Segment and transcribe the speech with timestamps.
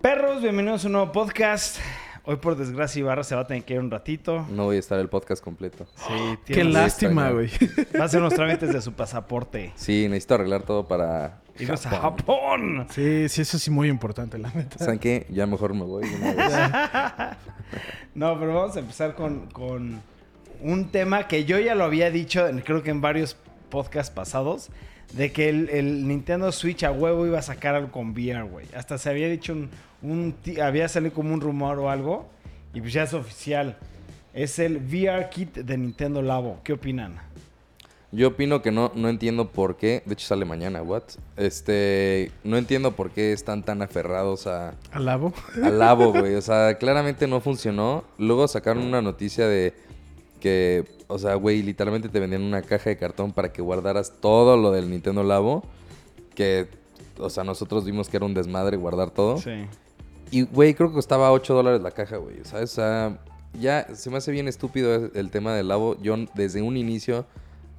[0.00, 1.78] Perros, bienvenidos a un nuevo podcast.
[2.24, 4.46] Hoy por desgracia Ibarra se va a tener que ir un ratito.
[4.50, 5.86] No voy a estar el podcast completo.
[5.96, 7.50] Sí, Qué lástima, güey.
[7.98, 9.72] Va a hacer unos trámites de su pasaporte.
[9.76, 11.40] Sí, necesito arreglar todo para...
[11.58, 12.86] Irnos a Japón.
[12.90, 14.78] Sí, sí, eso sí muy importante, la neta.
[14.78, 15.26] ¿Saben qué?
[15.28, 16.08] Ya mejor me voy.
[16.08, 17.36] de una vez.
[18.14, 20.02] No, pero vamos a empezar con, con
[20.60, 23.36] un tema que yo ya lo había dicho, en- creo que en varios
[23.68, 24.70] podcasts pasados,
[25.12, 28.66] de que el, el Nintendo Switch a huevo iba a sacar algo con VR, güey.
[28.74, 29.70] Hasta se había dicho un,
[30.02, 32.28] un había salido como un rumor o algo,
[32.74, 33.76] y pues ya es oficial.
[34.32, 36.60] Es el VR Kit de Nintendo Labo.
[36.62, 37.18] ¿Qué opinan?
[38.12, 40.02] Yo opino que no, no entiendo por qué.
[40.04, 41.04] De hecho, sale mañana, what?
[41.36, 42.32] Este...
[42.42, 44.74] No entiendo por qué están tan aferrados a...
[44.90, 45.32] Al labo.
[45.62, 46.34] Al Labo, güey.
[46.34, 48.02] O sea, claramente no funcionó.
[48.18, 49.74] Luego sacaron una noticia de
[50.40, 54.56] que, o sea, güey, literalmente te vendían una caja de cartón para que guardaras todo
[54.56, 55.62] lo del Nintendo Labo.
[56.34, 56.68] Que,
[57.18, 59.38] o sea, nosotros vimos que era un desmadre guardar todo.
[59.38, 59.66] Sí.
[60.30, 62.36] Y, güey, creo que costaba 8 dólares la caja, güey.
[62.44, 62.72] ¿Sabes?
[62.72, 63.18] O sea,
[63.58, 65.96] ya se me hace bien estúpido el tema del Labo.
[66.00, 67.26] Yo desde un inicio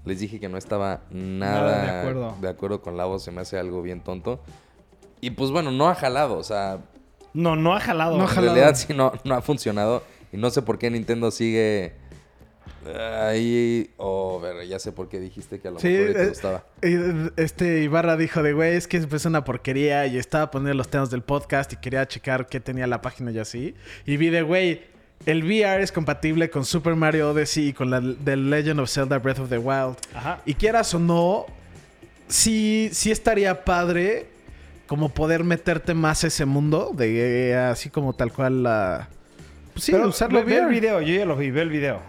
[0.06, 2.36] les dije que no estaba nada, Nada de acuerdo.
[2.42, 3.20] de acuerdo con Labo.
[3.20, 4.40] Se me hace algo bien tonto.
[5.22, 6.38] Y pues bueno, no ha jalado.
[6.38, 6.80] O sea,
[7.34, 8.18] No, no ha jalado.
[8.18, 8.30] No ha güey.
[8.30, 8.56] en jalado.
[8.56, 10.04] realidad sí no, no ha funcionado.
[10.34, 11.94] Y no sé por qué Nintendo sigue
[13.00, 13.90] ahí.
[13.98, 16.64] Oh, ver, ya sé por qué dijiste que a lo Sí, mejor te eh, gustaba.
[16.82, 20.90] eh, Este Ibarra dijo de, güey, es que es una porquería y estaba poniendo los
[20.90, 23.76] temas del podcast y quería checar qué tenía la página y así.
[24.06, 24.82] Y vi de, güey,
[25.26, 29.20] el VR es compatible con Super Mario Odyssey y con la The Legend of Zelda
[29.20, 29.98] Breath of the Wild.
[30.16, 30.42] Ajá.
[30.46, 31.46] Y quieras o no,
[32.28, 34.26] sí, sí estaría padre
[34.88, 39.08] como poder meterte más a ese mundo de eh, así como tal cual la...
[39.74, 42.02] Pues sí, Pero usarlo ve, ve el video, yo ya lo vi, ve el video.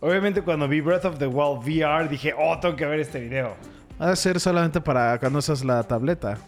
[0.00, 3.56] Obviamente cuando vi Breath of the Wild VR dije, oh, tengo que ver este video.
[4.00, 6.38] Va a ser solamente para cuando usas la tableta.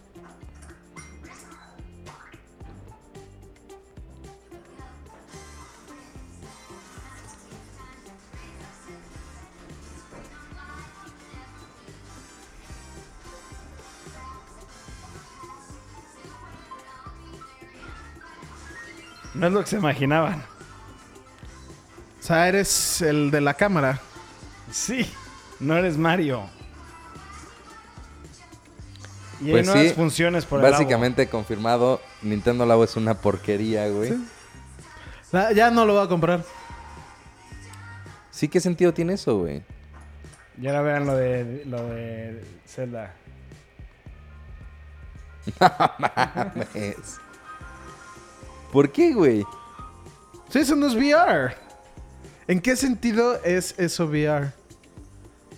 [19.35, 20.60] No es lo que se imaginaban.
[22.31, 23.99] O sea, eres el de la cámara.
[24.71, 25.05] Sí,
[25.59, 26.45] no eres Mario.
[29.41, 33.89] Y Pues hay nuevas sí, funciones por el Básicamente confirmado, Nintendo Labo es una porquería,
[33.89, 34.11] güey.
[34.11, 34.29] Sí.
[35.33, 36.45] La- ya no lo voy a comprar.
[38.31, 39.65] Sí, ¿qué sentido tiene eso, güey?
[40.63, 43.13] Y ahora vean lo de, lo de Zelda.
[45.59, 47.19] Mames.
[48.73, 49.45] ¿Por qué, güey?
[50.49, 51.70] Sí, eso no es VR.
[52.51, 54.51] ¿En qué sentido es eso VR?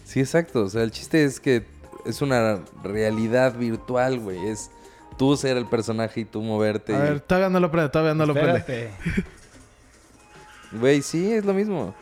[0.04, 0.64] Sí, exacto.
[0.64, 1.64] O sea, el chiste es que
[2.04, 4.46] es una realidad virtual, güey.
[4.46, 4.70] Es
[5.16, 6.94] tú ser el personaje y tú moverte.
[6.94, 8.90] A y- ver, todavía no lo prende, todavía no lo prende.
[10.72, 11.94] Güey, sí, es lo mismo.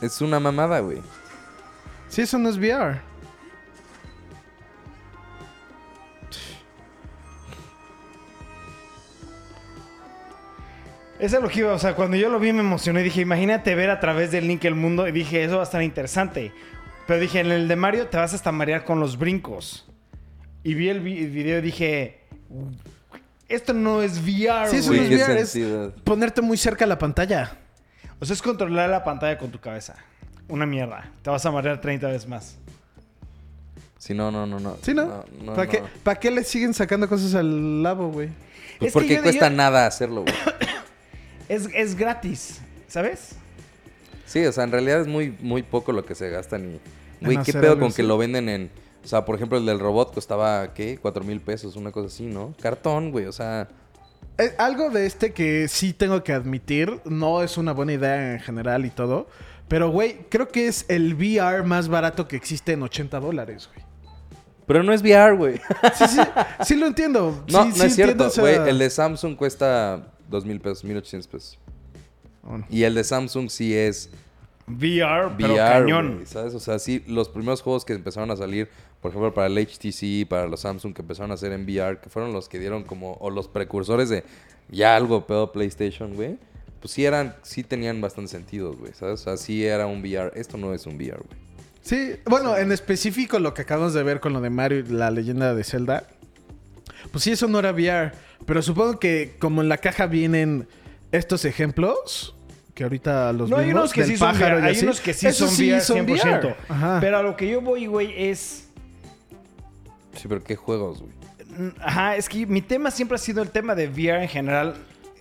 [0.00, 1.02] Es una mamada, güey.
[2.08, 3.00] Sí, eso no es VR.
[11.18, 13.02] Eso es lo que iba, o sea, cuando yo lo vi me emocioné.
[13.02, 15.08] Dije, imagínate ver a través del link el mundo.
[15.08, 16.52] Y dije, eso va a estar interesante.
[17.06, 19.86] Pero dije, en el de Mario te vas hasta marear con los brincos.
[20.62, 22.20] Y vi el vi- video y dije,
[23.48, 26.88] esto no es VR, Sí, eso no es ¿qué VR, es ponerte muy cerca a
[26.88, 27.52] la pantalla.
[28.20, 29.94] O sea, es controlar la pantalla con tu cabeza.
[30.48, 31.10] Una mierda.
[31.22, 32.58] Te vas a marear 30 veces más.
[33.98, 34.76] Sí, no, no, no, no.
[34.82, 35.06] ¿Sí, no?
[35.06, 35.70] No, no, ¿Para, no.
[35.70, 38.28] Qué, ¿Para qué le siguen sacando cosas al labo, güey?
[38.28, 38.36] Pues
[38.80, 40.34] Es que porque yo- cuesta yo- nada hacerlo, güey.
[41.48, 43.36] Es, es gratis, ¿sabes?
[44.26, 46.80] Sí, o sea, en realidad es muy, muy poco lo que se gastan y...
[47.24, 48.70] Güey, ¿qué pedo con que lo venden en...
[49.02, 50.98] O sea, por ejemplo, el del robot costaba, ¿qué?
[51.00, 52.54] Cuatro mil pesos, una cosa así, ¿no?
[52.60, 53.68] Cartón, güey, o sea...
[54.36, 58.40] Eh, algo de este que sí tengo que admitir, no es una buena idea en
[58.40, 59.26] general y todo.
[59.66, 63.84] Pero, güey, creo que es el VR más barato que existe en 80 dólares, güey.
[64.66, 65.56] Pero no es VR, güey.
[65.94, 66.20] Sí, sí,
[66.62, 67.44] sí lo entiendo.
[67.48, 68.56] No, Sí, no sí es cierto, güey.
[68.68, 71.58] El de Samsung cuesta dos mil pesos, mil ochocientos pesos.
[72.42, 72.66] Bueno.
[72.70, 74.10] Y el de Samsung sí es
[74.66, 76.22] VR, pero cañón.
[76.24, 76.54] ¿sabes?
[76.54, 78.68] O sea, sí, los primeros juegos que empezaron a salir,
[79.00, 82.10] por ejemplo, para el HTC, para los Samsung que empezaron a hacer en VR, que
[82.10, 84.24] fueron los que dieron como, o los precursores de
[84.70, 86.38] ya algo pedo PlayStation, güey.
[86.80, 89.20] Pues sí eran, sí tenían bastante sentido, güey, ¿sabes?
[89.20, 90.30] O sea, sí era un VR.
[90.34, 91.48] Esto no es un VR, güey.
[91.80, 95.10] Sí, bueno, en específico lo que acabamos de ver con lo de Mario y la
[95.10, 96.06] leyenda de Zelda.
[97.10, 98.12] Pues sí, eso no era VR.
[98.46, 100.68] Pero supongo que como en la caja vienen
[101.12, 102.34] estos ejemplos,
[102.74, 104.76] que ahorita los No, hay vimos, unos que del sí son pájaro VR, y hay
[104.76, 104.84] así.
[104.84, 106.10] unos que sí Esos son VR son 100%.
[106.40, 106.56] VR.
[106.68, 106.98] Ajá.
[107.00, 108.68] Pero a lo que yo voy, güey, es...
[110.14, 111.12] Sí, pero ¿qué juegos, güey?
[111.80, 114.74] Ajá, es que mi tema siempre ha sido el tema de VR en general.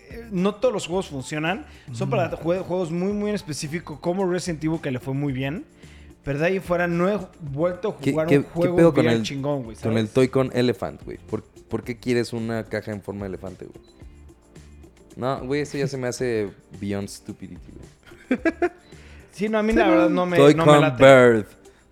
[0.10, 1.66] Eh, No todos los juegos funcionan.
[1.94, 5.34] Son para jue- juegos muy, muy en específico, como Resident Evil, que le fue muy
[5.34, 5.66] bien.
[6.28, 8.94] Pero de ahí fuera no he vuelto a ¿Qué, jugar qué- un qué juego pedo
[8.94, 9.78] con el, chingón, güey.
[9.78, 10.14] con el ¿sabes?
[10.14, 11.20] Toy-Con Elephant, güey?
[11.20, 13.80] ¿Por, por qué quieres una caja en forma de elefante, güey?
[15.16, 16.50] No, güey, eso ya se me hace
[16.82, 18.40] beyond stupidity, güey.
[19.32, 21.02] Sí, no, a mí la verdad no me, no me Toy-Con late.
[21.04, 21.46] Bird,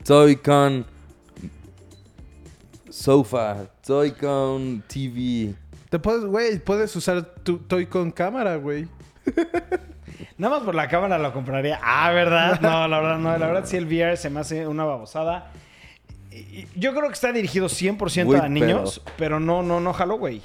[0.04, 0.86] Toy-Con
[2.90, 5.56] Sofa, Toy-Con TV.
[5.90, 8.88] Te puedes, güey, puedes usar tu Toy con cámara, güey.
[10.38, 11.80] Nada más por la cámara lo compraría.
[11.82, 12.60] Ah, ¿verdad?
[12.62, 13.38] No, la verdad no.
[13.38, 15.52] La verdad sí el VR se me hace una babosada.
[16.76, 20.42] Yo creo que está dirigido 100% Muy a niños, pero no, no, no jalo, güey.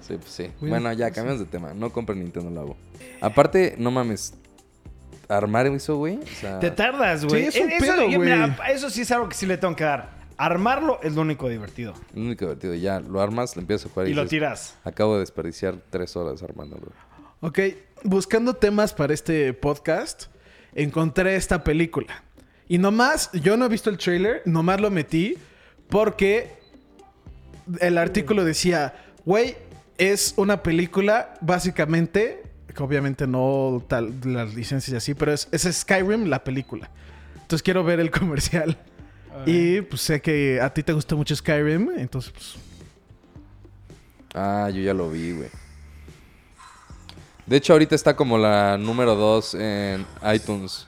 [0.00, 0.50] Sí, pues sí.
[0.60, 1.74] Bueno, ya, cambiamos de tema.
[1.74, 2.76] No compren Nintendo Labo.
[3.20, 4.34] Aparte, no mames.
[5.28, 6.18] Armar eso, güey.
[6.18, 7.50] O sea, Te tardas, güey.
[7.50, 8.30] Sí, es un eso, pedo, yo- güey.
[8.30, 10.10] mira, eso sí es algo que sí le tengo que dar.
[10.36, 11.94] Armarlo es lo único divertido.
[12.14, 12.74] lo único divertido.
[12.74, 14.78] Ya, lo armas, lo empiezas a jugar y, Y lo dices, tiras.
[14.84, 16.88] Acabo de desperdiciar tres horas armándolo.
[17.40, 17.58] Ok,
[18.04, 20.24] buscando temas para este podcast,
[20.74, 22.24] encontré esta película.
[22.68, 25.36] Y nomás, yo no he visto el trailer, nomás lo metí
[25.88, 26.58] porque
[27.80, 28.94] el artículo decía,
[29.24, 29.56] güey,
[29.98, 32.42] es una película básicamente,
[32.74, 36.90] que obviamente no tal, las licencias y así, pero es, es Skyrim la película.
[37.34, 38.78] Entonces quiero ver el comercial.
[39.46, 42.56] Y pues sé que a ti te gustó mucho Skyrim, entonces pues...
[44.34, 45.48] Ah, yo ya lo vi, güey.
[47.52, 50.86] De hecho, ahorita está como la número 2 en iTunes.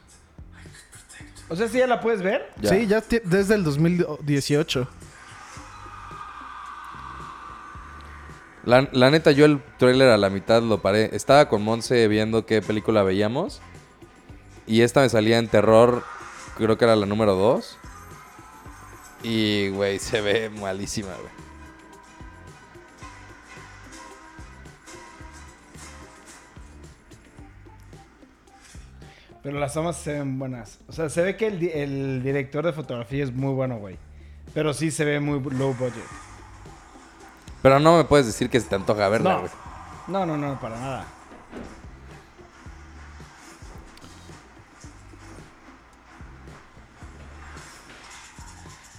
[1.50, 2.50] O sea, sí ya la puedes ver.
[2.58, 2.70] Ya.
[2.70, 4.88] Sí, ya desde el 2018.
[8.64, 11.14] La, la neta, yo el tráiler a la mitad lo paré.
[11.14, 13.60] Estaba con Monse viendo qué película veíamos.
[14.66, 16.02] Y esta me salía en terror,
[16.56, 17.76] creo que era la número 2.
[19.22, 21.33] Y, güey, se ve malísima, güey.
[29.44, 30.80] Pero las tomas se ven buenas.
[30.88, 33.96] O sea, se ve que el, di- el director de fotografía es muy bueno, güey.
[34.54, 36.02] Pero sí se ve muy low budget.
[37.62, 39.40] Pero no me puedes decir que se te antoja verla, No.
[39.40, 39.52] güey.
[40.08, 41.06] No, no, no, para nada.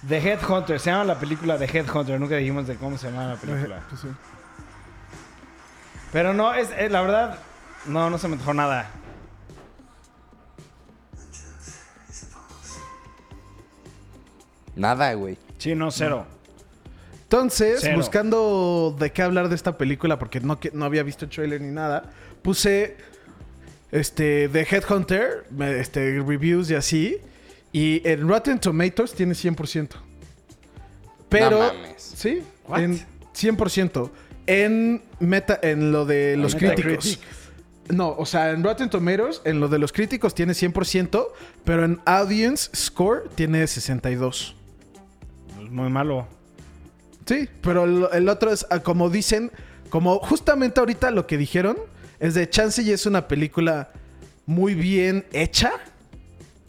[0.08, 3.36] The Headhunter, se llama la película The Headhunter, nunca dijimos de cómo se llama la
[3.36, 3.82] película.
[3.88, 4.08] Pues sí.
[6.12, 7.38] Pero no, es, es- la verdad,
[7.86, 8.88] no, no se me antojó nada.
[14.76, 15.36] Nada, güey.
[15.58, 16.26] Sí, no, cero.
[17.22, 17.96] Entonces, Cero.
[17.96, 21.60] buscando de qué hablar de esta película, porque no, que- no había visto el trailer
[21.60, 22.12] ni nada,
[22.42, 22.96] puse
[23.90, 27.16] este The Headhunter, me- este, reviews y así.
[27.72, 29.96] Y en Rotten Tomatoes tiene 100%.
[31.28, 31.50] Pero.
[31.58, 32.12] No mames.
[32.16, 32.80] Sí, What?
[32.80, 33.00] en
[33.34, 34.10] 100%.
[34.46, 36.84] En meta, en lo de los Metacritic.
[37.00, 37.18] críticos.
[37.88, 41.28] No, o sea, en Rotten Tomatoes, en lo de los críticos tiene 100%,
[41.64, 44.55] pero en Audience Score tiene 62.
[45.70, 46.26] Muy malo.
[47.26, 49.50] Sí, pero el, el otro es, ah, como dicen,
[49.90, 51.76] como justamente ahorita lo que dijeron,
[52.20, 53.90] es de Chance y es una película
[54.46, 55.72] muy bien hecha.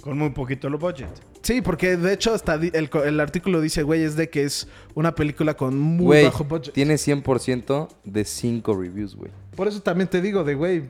[0.01, 1.09] Con muy poquito low budget.
[1.41, 5.53] Sí, porque de hecho hasta el, artículo dice, güey, es de que es una película
[5.55, 6.73] con muy Güey, bajo budget.
[6.73, 9.31] tiene 100% de 5 reviews, güey.
[9.55, 10.83] Por eso también te digo de, güey,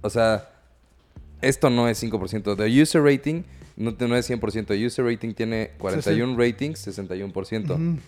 [0.00, 0.50] O sea,
[1.40, 2.56] esto no es 5%.
[2.56, 3.42] De user rating
[3.80, 4.66] no, no es 100%.
[4.66, 7.98] De user rating tiene 41 ratings, 61%.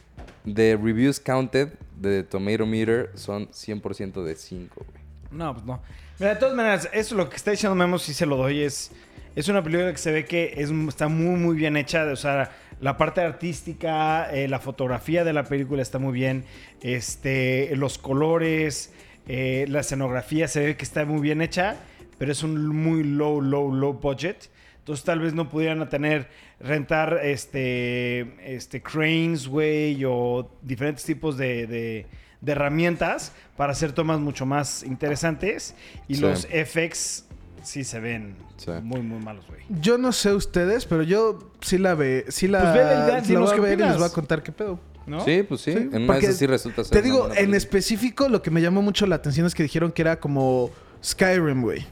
[0.44, 5.02] De reviews counted de Tomato Meter son 100% de 5, güey.
[5.30, 5.80] No, pues no.
[6.18, 8.60] Mira, de todas maneras, eso lo que está diciendo Memo sí se lo doy.
[8.60, 8.90] Es,
[9.34, 12.04] es una película que se ve que es, está muy, muy bien hecha.
[12.04, 16.44] O sea, la parte artística, eh, la fotografía de la película está muy bien.
[16.82, 18.92] Este, los colores,
[19.26, 21.76] eh, la escenografía se ve que está muy bien hecha.
[22.18, 24.50] Pero es un muy low, low, low budget.
[24.82, 31.66] Entonces tal vez no pudieran tener, rentar este, este cranes, güey, o diferentes tipos de,
[31.66, 32.06] de-
[32.40, 35.76] de herramientas para hacer tomas mucho más interesantes.
[36.08, 36.20] Y Sí.
[36.22, 37.26] los FX
[37.62, 38.72] sí se ven Sí.
[38.82, 39.60] muy, muy malos, güey.
[39.80, 43.50] yo no sé ustedes, pero yo sí la ve, sí la, Pues ya, la dinos
[43.50, 44.80] voy a ver y les voy a contar qué pedo.
[45.06, 45.24] ¿No?
[45.24, 45.72] Sí, pues sí.
[45.72, 46.92] Sí, en una sí resulta ser.
[46.92, 50.02] Te digo, en específico lo que me llamó mucho la atención es que dijeron que
[50.02, 50.70] era como
[51.04, 51.84] Skyrim, güey.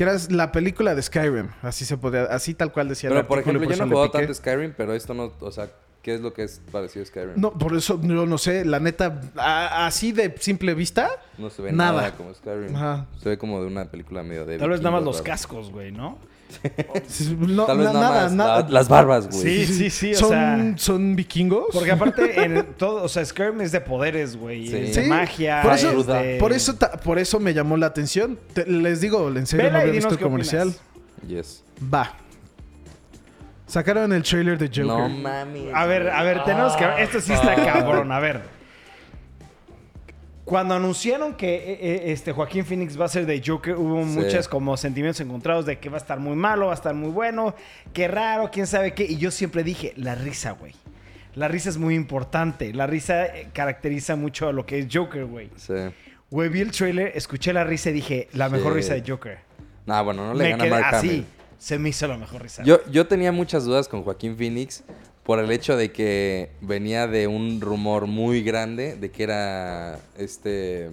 [0.00, 1.48] Que era la película de Skyrim.
[1.60, 3.84] Así se podía, así tal cual decía el Pero por artículo y ejemplo, yo eso
[3.84, 5.68] no he jugado tanto Skyrim, pero esto no, o sea,
[6.00, 7.32] ¿Qué es lo que es parecido a Skyrim?
[7.36, 11.60] No, por eso yo no sé, la neta, a- así de simple vista, No se
[11.60, 11.92] ve Nada.
[12.00, 12.74] nada, como Skyrim.
[12.74, 13.08] Ajá.
[13.22, 14.56] Se ve como de una película medio de.
[14.56, 16.16] Tal vez nada más los cascos, güey, ¿no?
[17.38, 18.60] No, Tal vez na- nada, nada, más nada.
[18.62, 19.40] la- las barbas, güey.
[19.40, 20.72] Sí, sí, sí, o ¿Son, sea...
[20.76, 21.66] ¿Son vikingos?
[21.72, 24.66] Porque aparte, en todo, o sea, Skyrim es de poderes, güey.
[24.66, 24.76] Sí.
[24.76, 25.62] es Sí, de magia.
[25.62, 28.38] por eso, es de- por, eso ta- por eso me llamó la atención.
[28.52, 30.74] Te- les digo, en serio, Vela no había visto el comercial.
[31.26, 31.62] Yes.
[31.92, 32.14] Va.
[33.66, 34.84] Sacaron el trailer de Joker.
[34.86, 35.72] No mames.
[35.74, 36.84] A ver, a ver, tenemos que...
[37.02, 38.40] Esto sí está cabrón, a ver.
[40.50, 44.08] Cuando anunciaron que eh, eh, este Joaquín Phoenix va a ser de Joker, hubo Sí.
[44.18, 47.10] muchos como sentimientos encontrados de que va a estar muy malo, va a estar muy
[47.10, 47.54] bueno,
[47.92, 49.04] qué raro, quién sabe qué.
[49.04, 50.74] Y yo siempre dije, la risa, güey.
[51.36, 52.74] La risa es muy importante.
[52.74, 55.50] La risa eh, caracteriza mucho a lo que es Joker, güey.
[55.54, 55.72] Sí.
[56.32, 58.76] Güey, vi el trailer, escuché la risa y dije, la mejor Sí.
[58.78, 59.38] risa de Joker.
[59.86, 61.08] Nah, bueno, no le Me gana quedé Mark así.
[61.10, 61.26] Hamill.
[61.58, 62.64] Se me hizo la mejor risa.
[62.64, 64.82] Yo, yo tenía muchas dudas con Joaquín Phoenix
[65.24, 70.90] por el hecho de que venía de un rumor muy grande de que era este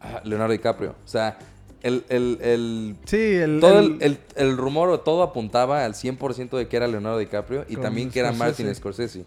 [0.00, 0.94] ah, Leonardo DiCaprio.
[1.04, 1.38] O sea,
[1.82, 3.60] el, el, el- Sí, el.
[3.60, 7.76] todo el- el, rumor o todo apuntaba al 100% de que era Leonardo DiCaprio y
[7.76, 8.62] también que era Scorsese.
[8.64, 9.24] Martin Scorsese.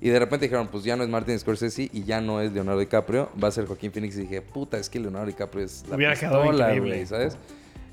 [0.00, 2.78] Y de repente dijeron, pues ya no es Martin Scorsese y ya no es Leonardo
[2.80, 4.16] DiCaprio, va a ser Joaquín Phoenix.
[4.18, 7.38] Y dije, puta, es que Leonardo DiCaprio es la Hubiera pistola, güey, ¿sabes?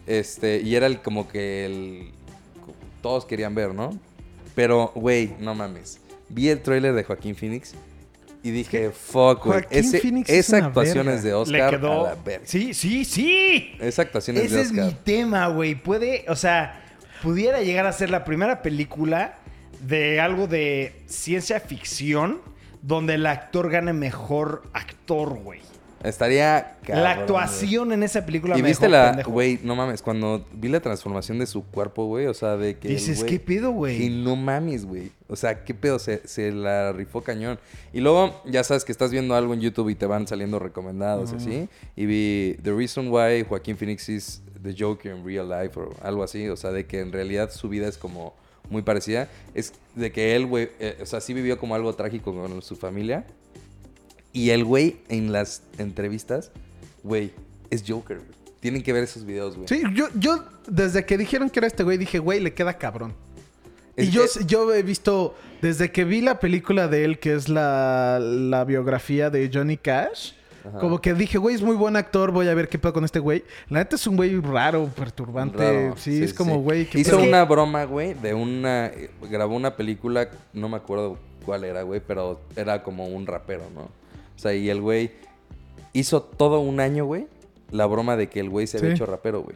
[0.06, 2.12] Este, y era el como que el
[3.02, 3.98] todos querían ver, ¿no?
[4.56, 6.00] Pero, güey, no mames.
[6.30, 7.74] Vi el tráiler de Joaquín Phoenix
[8.44, 9.62] y dije, fuck, güey.
[9.70, 12.06] Ese- es Esa actuación es de Le Oscar quedó.
[12.08, 12.46] a la verga.
[12.48, 13.72] Sí, sí, sí.
[13.80, 14.86] Esa actuación es Ese de es Oscar.
[14.86, 15.76] mi tema, güey.
[15.76, 16.82] Puede, o sea,
[17.22, 19.36] pudiera llegar a ser la primera película
[19.82, 22.40] de algo de ciencia ficción
[22.82, 25.60] donde el actor gane mejor actor, güey.
[26.04, 27.22] Estaría cabrón, La güey.
[27.22, 29.32] actuación en esa película Y me viste dejó la, pendejo.
[29.32, 32.88] güey, no mames, cuando vi la transformación de su cuerpo, güey, o sea, de que...
[32.88, 34.10] Dices, güey- ¿qué pedo, Y güey?
[34.10, 35.12] no mames, güey.
[35.28, 37.60] O sea, qué pedo, se, se la rifó cañón.
[37.94, 41.32] Y luego, ya sabes que estás viendo algo en YouTube y te van saliendo recomendados,
[41.34, 41.70] así.
[41.96, 46.24] Y vi The Reason Why Joaquín Phoenix is the Joker in Real Life o algo
[46.24, 46.50] así.
[46.50, 48.34] O sea, de que en realidad su vida es como
[48.70, 49.30] muy parecida.
[49.54, 52.76] Es de que él, güey, eh, o sea, sí vivió como algo trágico con su
[52.76, 53.26] familia.
[54.34, 56.52] Y el güey en las entrevistas,
[57.04, 57.32] güey,
[57.70, 58.30] es Joker, güey.
[58.60, 59.68] Tienen que ver esos videos, güey.
[59.68, 63.14] Sí, yo, yo, desde que dijeron que era este güey, dije, güey, le queda cabrón.
[63.96, 67.34] Es y yo, que- yo he visto, desde que vi la película de él, que
[67.34, 70.34] es la, la biografía de Johnny Cash,
[70.64, 70.78] Ajá.
[70.80, 73.20] como que dije, güey, es muy buen actor, voy a ver qué pedo con este
[73.20, 73.44] güey.
[73.68, 75.58] La neta es un güey raro, perturbante.
[75.58, 76.60] Raro, sí, es como, sí.
[76.62, 77.28] güey, Hizo pedo.
[77.28, 78.86] una broma, güey, de una.
[78.88, 83.64] eh, Grabó una película, no me acuerdo cuál era, güey, pero era como un rapero,
[83.74, 83.90] ¿no?
[84.42, 85.12] O sea, y el güey
[85.94, 87.28] hizo todo un año, güey,
[87.70, 88.96] la broma de que el güey se había Sí.
[88.96, 89.56] hecho rapero, güey.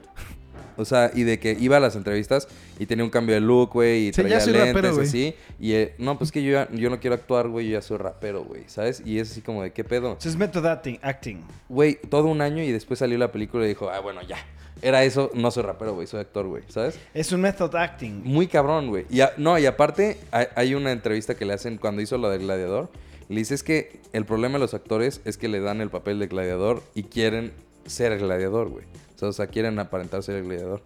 [0.77, 3.71] O sea, y de que iba a las entrevistas y tenía un cambio de look,
[3.73, 5.33] güey, y Sí, ya traía soy lentes rapero, así.
[5.59, 7.97] Y eh, no, pues que yo, ya- yo no quiero actuar, güey, yo ya soy
[7.97, 9.01] rapero, güey, ¿sabes?
[9.03, 10.17] Y es así como de, ¿qué pedo?
[10.19, 10.99] Eso es method acting.
[11.01, 11.37] acting.
[11.67, 14.37] Güey, todo un año y después salió la película y dijo, ah, bueno, ya.
[14.83, 16.99] Era eso, no soy rapero, güey, soy actor, güey, ¿sabes?
[17.15, 18.21] Es un method acting.
[18.23, 19.05] Muy cabrón, güey.
[19.09, 22.29] Y a- no, y aparte, hay, hay una entrevista que le hacen cuando hizo lo
[22.29, 22.89] del gladiador.
[23.29, 26.19] Le dice es que el problema de los actores es que le dan el papel
[26.19, 27.51] de gladiador y quieren
[27.85, 28.85] ser el gladiador, güey.
[29.15, 30.81] O sea, o sea, quieren aparentar ser el gladiador.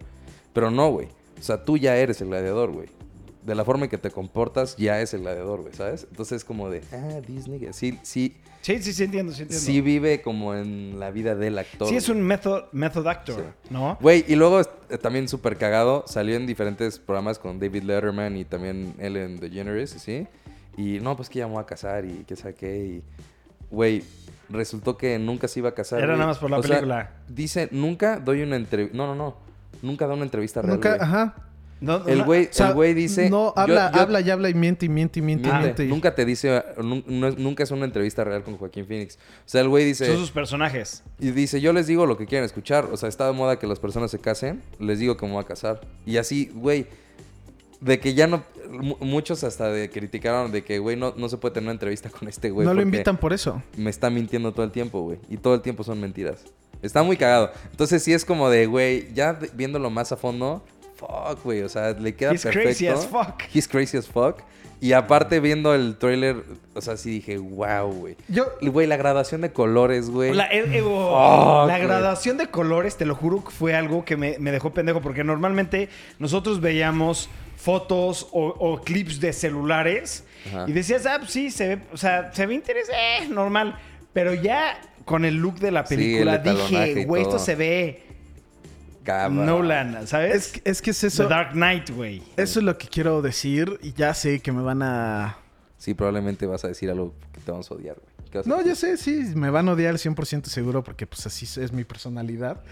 [0.52, 1.08] Pero no, güey.
[1.38, 2.88] O sea, tú ya eres el gladiador, güey.
[3.44, 6.06] De la forma en que te comportas, ya es el gladiador, güey, ¿sabes?
[6.10, 9.64] Entonces es como de, ah, Disney, sí, sí, Sí, sí, sí, entiendo, sí entiendo.
[9.64, 11.88] sí vive como en la vida del actor.
[11.88, 13.68] Sí, es un method, method actor, Sí.
[13.70, 13.96] ¿no?
[14.02, 18.44] Güey, y luego eh, también súper cagado, salió en diferentes programas con David Letterman y
[18.44, 20.26] también Ellen DeGeneres, ¿sí?
[20.80, 23.02] Y no, pues que ya me voy a casar y qué saqué y...
[23.70, 24.02] Güey,
[24.48, 25.98] resultó que nunca se iba a casar.
[25.98, 26.18] Era güey.
[26.18, 27.10] nada más por la O sea, película.
[27.28, 28.96] dice, nunca doy una entrevista...
[28.96, 29.36] No, no, no.
[29.82, 31.00] Nunca da una entrevista real, Nunca, güey.
[31.02, 31.34] ajá.
[31.80, 33.30] No, El güey O sea, el güey dice...
[33.30, 35.66] No, habla, yo- habla y habla y miente y miente y miente y miente.
[35.66, 35.86] miente.
[35.86, 36.62] Nunca te dice...
[36.78, 39.16] nunca es una entrevista real con Joaquín Phoenix.
[39.16, 39.18] O
[39.48, 40.06] sea, el güey dice...
[40.06, 41.02] Son sus personajes.
[41.18, 42.86] Y dice, yo les digo lo que quieren escuchar.
[42.92, 44.62] O sea, está de moda que las personas se casen.
[44.78, 45.80] Les digo que me voy a casar.
[46.04, 46.86] Y así, güey.
[47.80, 48.42] De que ya no...
[48.70, 52.08] mu- Muchos hasta de criticaron de que, güey, no, no se puede tener una entrevista
[52.10, 52.66] con este güey.
[52.66, 53.62] no lo invitan por eso.
[53.76, 55.18] Me está mintiendo todo el tiempo, güey.
[55.28, 56.44] Y todo el tiempo son mentiras.
[56.82, 57.50] Está muy cagado.
[57.70, 60.62] Entonces sí es como de, güey, ya viéndolo más a fondo...
[60.96, 61.62] Fuck, güey.
[61.62, 62.68] O sea, le queda He's perfecto.
[62.68, 63.42] crazy as fuck.
[63.54, 64.40] He's crazy as fuck.
[64.82, 66.42] Y aparte viendo el trailer,
[66.74, 68.16] o sea, sí dije, wow, güey.
[68.28, 70.34] Yo, Y, Güey, la gradación de colores, güey.
[70.34, 74.36] La, eh, eh, oh, la gradación de colores, te lo juro, fue algo que me,
[74.40, 75.00] me dejó pendejo.
[75.00, 80.64] Porque normalmente nosotros veíamos fotos o, o clips de celulares Ajá.
[80.68, 83.78] y decías, ah, pues sí, se ve, o sea, se ve interesante, normal.
[84.12, 88.02] Pero ya con el look de la película dije, güey, esto se ve
[89.04, 89.46] Cabrón.
[89.46, 90.34] Nolan, ¿sabes?
[90.34, 91.28] es, que- es que es The eso.
[91.28, 92.22] Dark Knight, güey.
[92.36, 93.78] Eso es lo que quiero decir.
[93.82, 95.36] Y ya sé que me van a
[95.78, 98.30] sí, probablemente vas a decir algo que te vamos a odiar, güey.
[98.30, 101.26] ¿Qué vas a No, ya sé, sí, me van a odiar 100% seguro porque pues
[101.26, 102.62] así es mi personalidad.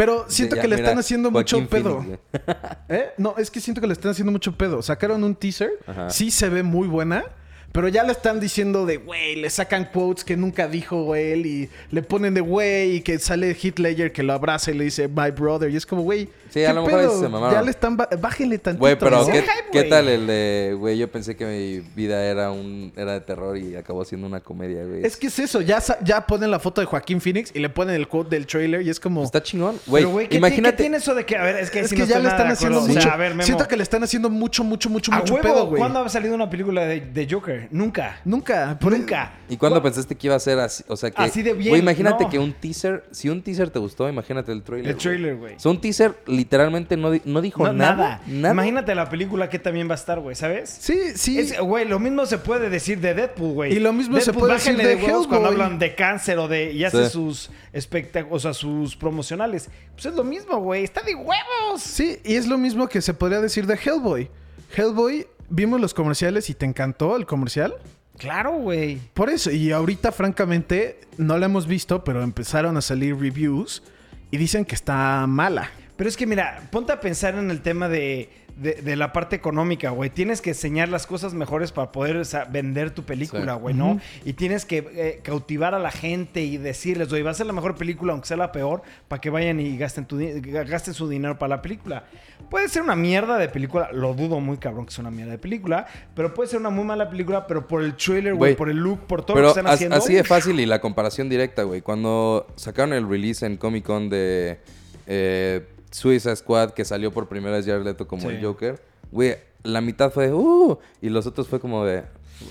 [0.00, 2.00] Pero siento Ya, que le mira, están haciendo mucho pedo.
[2.00, 2.18] Phoenix.
[2.88, 3.10] ¿Eh?
[3.18, 4.80] No, es que siento que le están haciendo mucho pedo.
[4.80, 6.08] Sacaron un teaser, Ajá.
[6.08, 7.26] sí se ve muy buena,
[7.70, 11.68] pero ya le están diciendo de, güey, le sacan quotes que nunca dijo él y
[11.90, 15.32] le ponen de, güey, y que sale Ledger que lo abraza y le dice, my
[15.32, 15.70] brother.
[15.70, 17.54] Y es como, güey, Sí, a lo mejor se mamaron.
[17.54, 18.80] Ya le están, ba- bájenle tantito.
[18.80, 19.24] Güey, pero.
[19.26, 19.90] ¿qué, hype, qué güey.
[19.90, 23.76] tal el de, güey, yo pensé que mi vida era un era de terror y
[23.76, 25.04] acabó siendo una comedia, güey.
[25.04, 27.94] Es que es eso, ya, ya ponen la foto de Joaquín Phoenix y le ponen
[27.94, 29.22] el quote del trailer y es como...
[29.22, 29.76] Está chingón.
[29.86, 30.76] Güey, Pero, güey, ¿qué, imagínate.
[30.76, 32.28] ¿qué tiene eso de que, a ver, es que, Es si que no ya le
[32.28, 32.98] están haciendo mucho.
[32.98, 35.34] O sea, a ver, Memo, Siento que le están haciendo mucho, mucho, mucho, a mucho
[35.34, 35.78] huevo, pedo, güey.
[35.80, 37.68] ¿cuándo ha salido una película de, de Joker?
[37.70, 38.20] Nunca.
[38.24, 38.76] Nunca.
[38.80, 39.34] por- Nunca.
[39.48, 40.82] ¿Y cuándo ¿Cu- pensaste que iba a ser así?
[40.88, 41.22] O sea, que...
[41.22, 42.30] Así de bien, Güey, imagínate no.
[42.30, 43.04] que un teaser...
[43.10, 44.90] Si un teaser te gustó, imagínate el trailer.
[44.92, 45.54] El trailer, güey.
[45.56, 47.94] O sea, un teaser literalmente no, di- no dijo No, nada.
[47.96, 48.20] nada.
[48.26, 48.54] Nada.
[48.54, 50.70] Imagínate la película que también va a estar, güey, ¿sabes?
[50.80, 51.38] Sí, sí.
[51.38, 53.72] Es- Güey, lo mismo se puede decir de Deadpool, güey.
[53.74, 55.62] Y lo mismo se puede decir bájenle de huevos cuando Hellboy.
[55.64, 56.72] hablan de cáncer o de...
[56.72, 57.10] Y hace Sí.
[57.12, 59.68] sus espectáculos, o sea, sus promocionales.
[59.92, 60.84] Pues es lo mismo, güey.
[60.84, 61.80] Está de huevos.
[61.82, 64.30] Sí, y es lo mismo que se podría decir de Hellboy.
[64.76, 67.74] Hellboy, vimos los comerciales y te encantó el comercial.
[68.18, 68.98] Claro, güey.
[69.14, 73.82] Por eso, y ahorita francamente no la hemos visto, pero empezaron a salir reviews
[74.30, 75.70] y dicen que está mala.
[76.00, 79.36] Pero es que mira, ponte a pensar en el tema de, de- de la parte
[79.36, 80.08] económica, güey.
[80.08, 83.60] Tienes que enseñar las cosas mejores para poder o sea, vender tu película, Sí.
[83.60, 84.00] güey, ¿no?
[84.24, 87.52] Y tienes que eh, cautivar a la gente y decirles, güey, va a ser la
[87.52, 91.38] mejor película, aunque sea la peor, para que vayan y gasten, tu gasten su dinero
[91.38, 92.04] para la película.
[92.48, 95.38] Puede ser una mierda de película, lo dudo muy cabrón que sea una mierda de
[95.38, 98.70] película, pero puede ser una muy mala película, pero por el trailer, güey, Güey, por
[98.70, 99.96] el look, por todo Pero lo que están haciendo.
[99.96, 101.82] así de fácil y la comparación directa, güey.
[101.82, 104.60] Cuando sacaron el release en Comic Con de
[105.06, 108.36] eh, Suicide Squad, que salió por primera vez Jared Leto como Sí.
[108.36, 108.80] el Joker,
[109.10, 112.04] güey, la mitad fue de, uh, y los otros fue como de,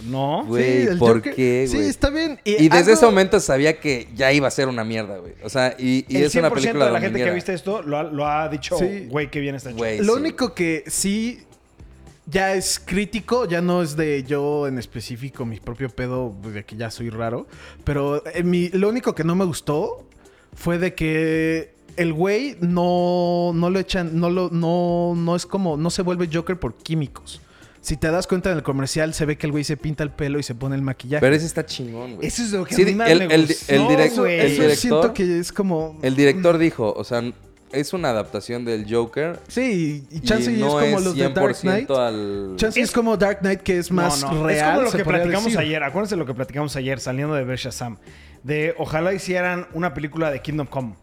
[0.08, 0.44] No.
[0.46, 1.90] güey, el ¿por Joker- qué, Sí, güey?
[1.90, 2.40] está bien.
[2.44, 5.34] Y desde algo- ese momento sabía que ya iba a ser una mierda, güey.
[5.44, 7.82] O sea, y, y el es una 100% película de la gente que visto esto
[7.82, 9.08] lo ha, lo ha dicho, Sí.
[9.10, 9.78] güey, qué bien está hecho.
[9.80, 11.44] Güey, Lo sí, único que sí
[12.28, 16.76] ya es crítico, ya no es de yo en específico, mi propio pedo, de que
[16.76, 17.48] ya soy raro.
[17.84, 20.06] Pero eh, mi- lo único que no me gustó
[20.54, 25.78] fue de que el güey no, no lo echan, no lo, no, no es como,
[25.78, 27.42] no se vuelve Joker por químicos.
[27.82, 30.10] Si te das cuenta en el comercial, se ve que el güey se pinta el
[30.12, 31.22] pelo y se pone el maquillaje.
[31.22, 32.28] Pero ese está chingón, güey.
[32.28, 34.40] Eso es lo que Sí, a mí más el- me el- gustó, el directo- güey.
[34.40, 35.98] el Eso director- siento que es como.
[36.02, 37.24] El director dijo, o sea,
[37.72, 39.40] es una adaptación del Joker.
[39.48, 41.90] Sí, y chance y no es como es los de Dark 100% Knight.
[41.92, 42.54] al...
[42.58, 44.60] Chance es, como Dark Knight, que es más No, no, real.
[44.60, 45.60] Es como lo que platicamos decir.
[45.60, 45.84] ayer.
[45.84, 47.98] Acuérdense lo que platicamos ayer saliendo de ver Shazam.
[48.44, 50.96] De ojalá hicieran una película de Kingdom Come.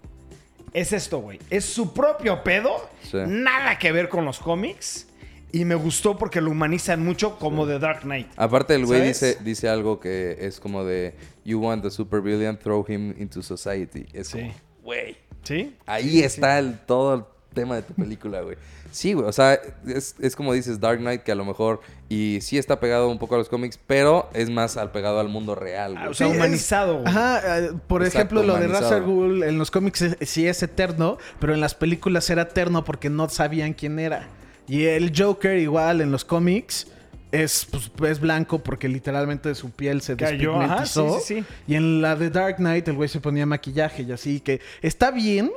[0.77, 1.39] Es esto, güey.
[1.49, 2.89] Es su propio pedo.
[3.03, 3.17] Sí.
[3.27, 5.07] Nada que ver con los cómics.
[5.51, 8.29] Y me gustó porque lo humanizan mucho como de Dark Knight.
[8.37, 11.15] Aparte el güey dice, dice algo que es como de
[11.47, 14.05] You want the supervillain, throw him into society.
[14.13, 14.41] Es Sí.
[14.41, 15.17] como, güey.
[15.45, 15.75] ¿Sí?
[15.87, 18.57] Ahí está el, todo el tema de tu película, güey.
[18.91, 19.27] Sí, güey.
[19.29, 21.81] O sea, es, es como dices Dark Knight, que a lo mejor...
[22.09, 25.29] Y sí está pegado un poco a los cómics, pero es más al pegado al
[25.29, 26.11] mundo real, Ah, güey.
[26.13, 27.07] o sea, Sí, humanizado, güey.
[27.09, 28.95] Ajá, eh, por Exacto, ejemplo, lo de humanizado.
[28.95, 32.85] Al Ghul en los cómics es- sí es eterno, pero en las películas era eterno
[32.85, 34.29] porque no sabían quién era.
[34.69, 36.87] Y el Joker igual en los cómics
[37.33, 41.45] es, pues, es blanco porque literalmente su piel se Cayó, ajá, sí, sí, sí.
[41.67, 45.11] Y en la de Dark Knight el güey se ponía maquillaje y así que está
[45.11, 45.51] bien,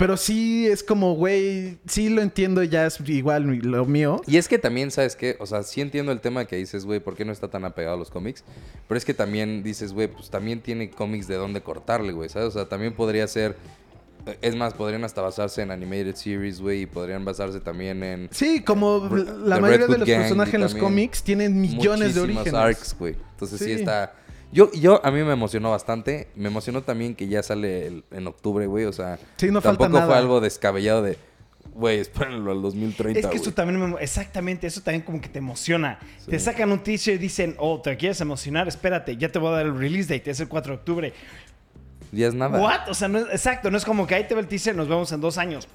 [0.00, 4.22] pero sí es como, güey, sí lo entiendo, ya es igual lo mío.
[4.26, 5.36] Y es que también, ¿sabes qué?
[5.40, 7.96] O sea, sí entiendo el tema que dices, güey, ¿por qué no está tan apegado
[7.96, 8.42] a los cómics?
[8.88, 12.48] Pero es que también dices, güey, pues también tiene cómics de dónde cortarle, güey, ¿sabes?
[12.48, 13.56] O sea, también podría ser...
[14.40, 18.62] Es más, podrían hasta basarse en animated series, güey, y podrían basarse también en Sí,
[18.62, 19.06] como
[19.44, 22.54] la mayoría de los Gang personajes en los cómics tienen millones de orígenes.
[22.54, 23.16] arcs, güey.
[23.32, 23.66] Entonces sí.
[23.66, 23.72] Sí.
[23.72, 24.14] está...
[24.52, 26.28] Yo, yo, a mí me emocionó bastante.
[26.34, 28.84] Me emocionó también que ya sale el- en octubre, güey.
[28.84, 31.16] O sea, Sí, no falta tampoco fue algo descabellado de,
[31.72, 35.38] güey, espérenlo al 2030, Es que esto también me, exactamente, eso también como que te
[35.38, 35.98] emociona.
[36.28, 39.56] Te sacan un teaser y dicen, oh, te quieres emocionar, espérate, ya te voy a
[39.58, 41.12] dar el release date, es el 4 de octubre.
[42.12, 42.60] Ya es nada.
[42.60, 42.88] ¿What?
[42.88, 44.88] O sea, no es, exacto, no es como que ahí te va el teaser, nos
[44.88, 45.68] vemos en dos años.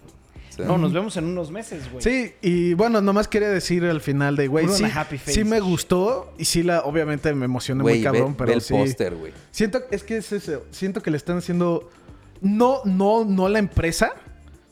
[0.56, 0.62] Sí.
[0.66, 2.02] No, nos vemos en unos meses, güey.
[2.04, 5.34] Sí, y bueno, nomás quería decir al final de, güey, sí, a happy face.
[5.34, 8.54] sí me gustó y sí, la, obviamente me emocioné Güey, muy cabrón, ve, pero ve
[8.54, 8.74] el sí.
[8.74, 9.34] póster, güey.
[9.52, 11.90] Siento, es que es eso, siento que le están haciendo,
[12.42, 14.14] no, no, no la empresa,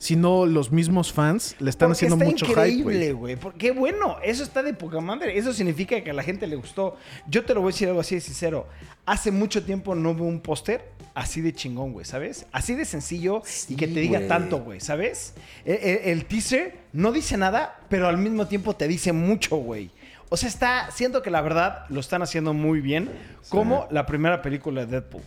[0.03, 2.73] sino los mismos fans le están Porque haciendo está mucho hype, güey.
[2.73, 3.35] increíble, güey.
[3.37, 5.37] Porque qué bueno, eso está de poca madre.
[5.37, 6.97] Eso significa que a la gente le gustó.
[7.25, 8.67] Yo te lo voy a decir algo así de sincero.
[9.05, 12.45] Hace mucho tiempo no veo un póster así de chingón, güey, ¿sabes?
[12.51, 15.35] Así de sencillo y que te diga tanto, güey, ¿sabes?
[15.63, 19.89] E- e- El, teaser no dice nada, pero al mismo tiempo te dice mucho, güey.
[20.27, 23.09] O sea, está, siento que la verdad lo están haciendo muy bien,
[23.47, 25.21] como la primera película de Deadpool.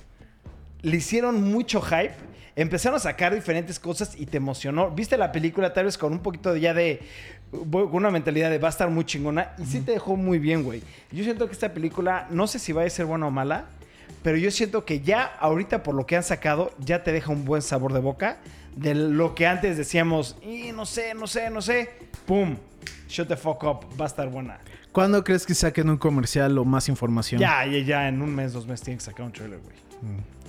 [0.83, 2.13] Le hicieron mucho hype,
[2.57, 4.91] empezaron a sacar diferentes cosas y te emocionó.
[4.91, 7.03] Viste la película tal vez con un poquito de ya de,
[7.51, 10.65] con una mentalidad de va a estar muy chingona y sí te dejó muy bien,
[10.65, 10.83] güey.
[11.13, 13.67] Yo siento que esta película, no sé si va a ser buena o mala,
[14.23, 17.45] pero yo siento que ya ahorita por lo que han sacado, ya te deja un
[17.45, 18.39] buen sabor de boca
[18.75, 21.91] de lo que antes decíamos, y no sé, no sé, no sé.
[22.27, 22.57] ¡Pum!
[23.09, 24.59] Shut the fuck up, va a estar buena.
[24.93, 27.41] ¿Cuándo crees que saquen un comercial o más información?
[27.41, 29.77] Ya, ya, ya, en un mes, dos meses tienen que sacar un trailer, güey.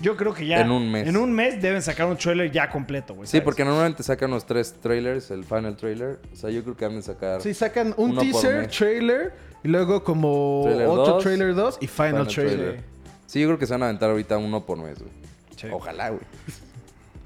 [0.01, 0.61] Yo creo que ya.
[0.61, 1.07] En un mes.
[1.07, 3.27] En un mes deben sacar un trailer ya completo, güey.
[3.27, 3.43] Sí, ¿sabes?
[3.43, 6.19] porque normalmente sacan los tres trailers, el final trailer.
[6.31, 7.41] O sea, yo creo que han de sacar.
[7.41, 9.33] Sí, sacan un teaser, trailer,
[9.63, 12.83] y luego como Trailer otro dos, trailer 2 y final, trailer.
[13.25, 15.11] Sí, yo creo que se van a aventar ahorita uno por mes, güey.
[15.55, 15.67] Sí.
[15.71, 16.21] Ojalá, güey.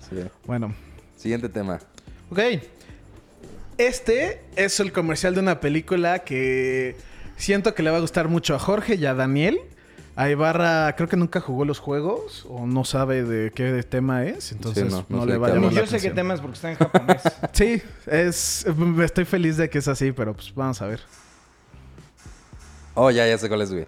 [0.10, 0.18] Sí.
[0.46, 0.74] Bueno,
[1.16, 1.80] Siguiente tema.
[2.30, 2.40] ok.
[3.78, 6.96] Este es el comercial de una película que
[7.38, 9.60] siento que le va a gustar mucho a Jorge y a Daniel.
[10.16, 14.52] A Ibarra creo que nunca jugó los juegos o no sabe de qué tema es,
[14.52, 16.16] entonces no, no, no sé le va a qué llamar la yo sé qué atención.
[16.16, 17.22] tema es porque está en japonés.
[17.54, 18.66] Sí, es,
[19.04, 21.00] estoy feliz de que es así, pero pues vamos a ver.
[22.94, 23.86] Oh, ya, ya sé cuál es, güey.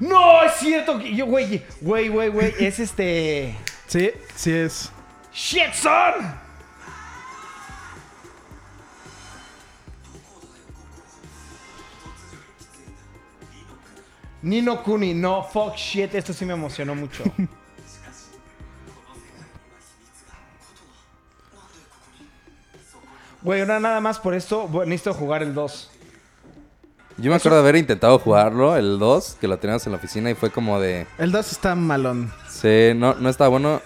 [0.00, 0.42] ¡No!
[0.42, 2.54] Es cierto que yo, güey, güey, güey, güey.
[2.58, 3.54] Es este.
[3.86, 4.90] Sí, sí es.
[5.32, 6.42] ¡Shit, son!
[14.42, 17.22] Nino Kuni, no, fuck shit, esto sí me emocionó mucho.
[23.42, 25.90] Güey, ahora nada más por esto voy- necesito jugar el 2.
[27.18, 30.30] Yo me acuerdo de haber intentado jugarlo, el 2, que lo teníamos en la oficina
[30.30, 31.06] y fue como de...
[31.18, 32.32] El 2 está malón.
[32.48, 33.82] Sí, no, no está bueno.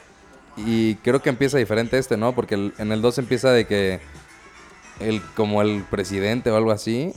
[0.57, 2.35] Y creo que empieza diferente este, ¿no?
[2.35, 4.01] Porque el- en el 2 empieza de que...
[5.01, 7.13] El, como el presidente o algo así...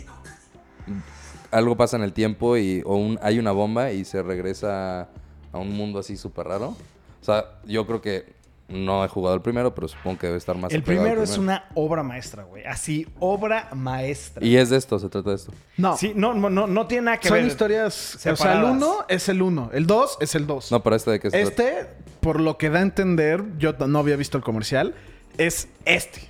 [1.52, 5.10] Algo pasa en el tiempo y o un, hay una bomba y se regresa
[5.52, 6.76] a un mundo así súper raro.
[7.22, 10.56] O sea, yo creo que no he jugado el primero, pero supongo que debe estar
[10.56, 12.64] más El primero es una obra maestra, güey.
[12.66, 14.46] Así, obra maestra.
[14.46, 15.52] Y es de esto, se trata de esto.
[15.78, 17.48] No, Sí, no, no, no, no tiene nada que son ver.
[17.48, 18.16] historias.
[18.16, 18.72] O sea, el separadas.
[18.72, 20.72] 1 es el 1, el 2 es el 2.
[20.72, 21.64] No, pero este de qué se trata.
[21.64, 21.88] Este,
[22.20, 24.94] por lo que da a entender, yo no había visto el comercial,
[25.38, 26.28] es este.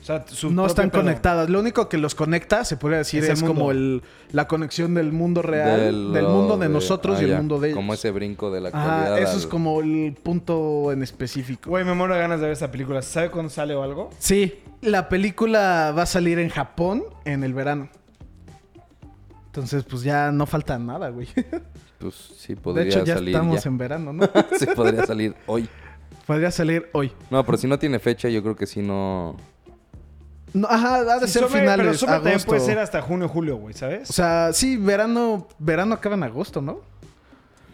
[0.00, 1.02] O sea, su no están pedo.
[1.02, 1.50] conectadas.
[1.50, 5.42] Lo único que los conecta, se podría decir, Es como el, la conexión del mundo
[5.42, 7.36] real, del, mundo de, nosotros ah, y el ya.
[7.36, 7.76] mundo de ellos.
[7.76, 9.12] Como ese brinco de la actualidad.
[9.14, 11.68] Ajá, eso al- es como el punto en específico.
[11.70, 13.02] Güey, me muero de ganas de ver esta película.
[13.02, 14.10] ¿Sabe cuándo sale o algo?
[14.18, 17.90] Sí, la película va a salir en Japón en el verano.
[19.46, 21.28] Entonces, pues ya no falta nada, güey.
[22.00, 23.68] Pues sí, De podría hecho, ya salir estamos ya.
[23.68, 24.24] en verano, ¿no?
[24.58, 25.68] sí, podría salir hoy.
[26.26, 27.12] Podría salir hoy.
[27.30, 29.36] No, pero si no tiene fecha, yo creo que sí no...
[30.52, 32.48] No, ajá, ha de Sí, ser Summer- finales, Pero Summer también agosto.
[32.48, 34.10] puede ser hasta junio julio, güey, ¿sabes?
[34.10, 36.80] O sea, sí, verano, verano acaba en agosto, ¿no?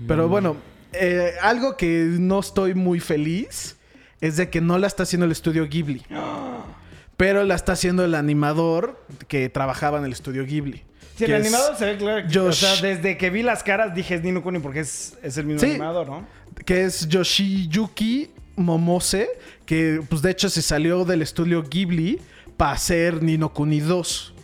[0.00, 0.06] Mm.
[0.06, 0.56] Pero bueno,
[0.92, 3.76] eh, algo que no estoy muy feliz
[4.20, 6.02] es de que no la está haciendo el estudio Ghibli.
[7.16, 10.82] Pero la está haciendo el animador que trabajaba en el estudio Ghibli.
[11.16, 12.28] Sí, el animador se ve claro.
[12.28, 15.38] que- O sea, desde que vi las caras dije es Nino Kuni porque es, es
[15.38, 15.70] el mismo Sí.
[15.70, 16.26] animador, ¿no?
[16.66, 19.28] que es Yoshiyuki Momose,
[19.66, 22.18] que pues de hecho se salió del estudio Ghibli
[22.56, 24.34] para hacer Nino Kuni 2.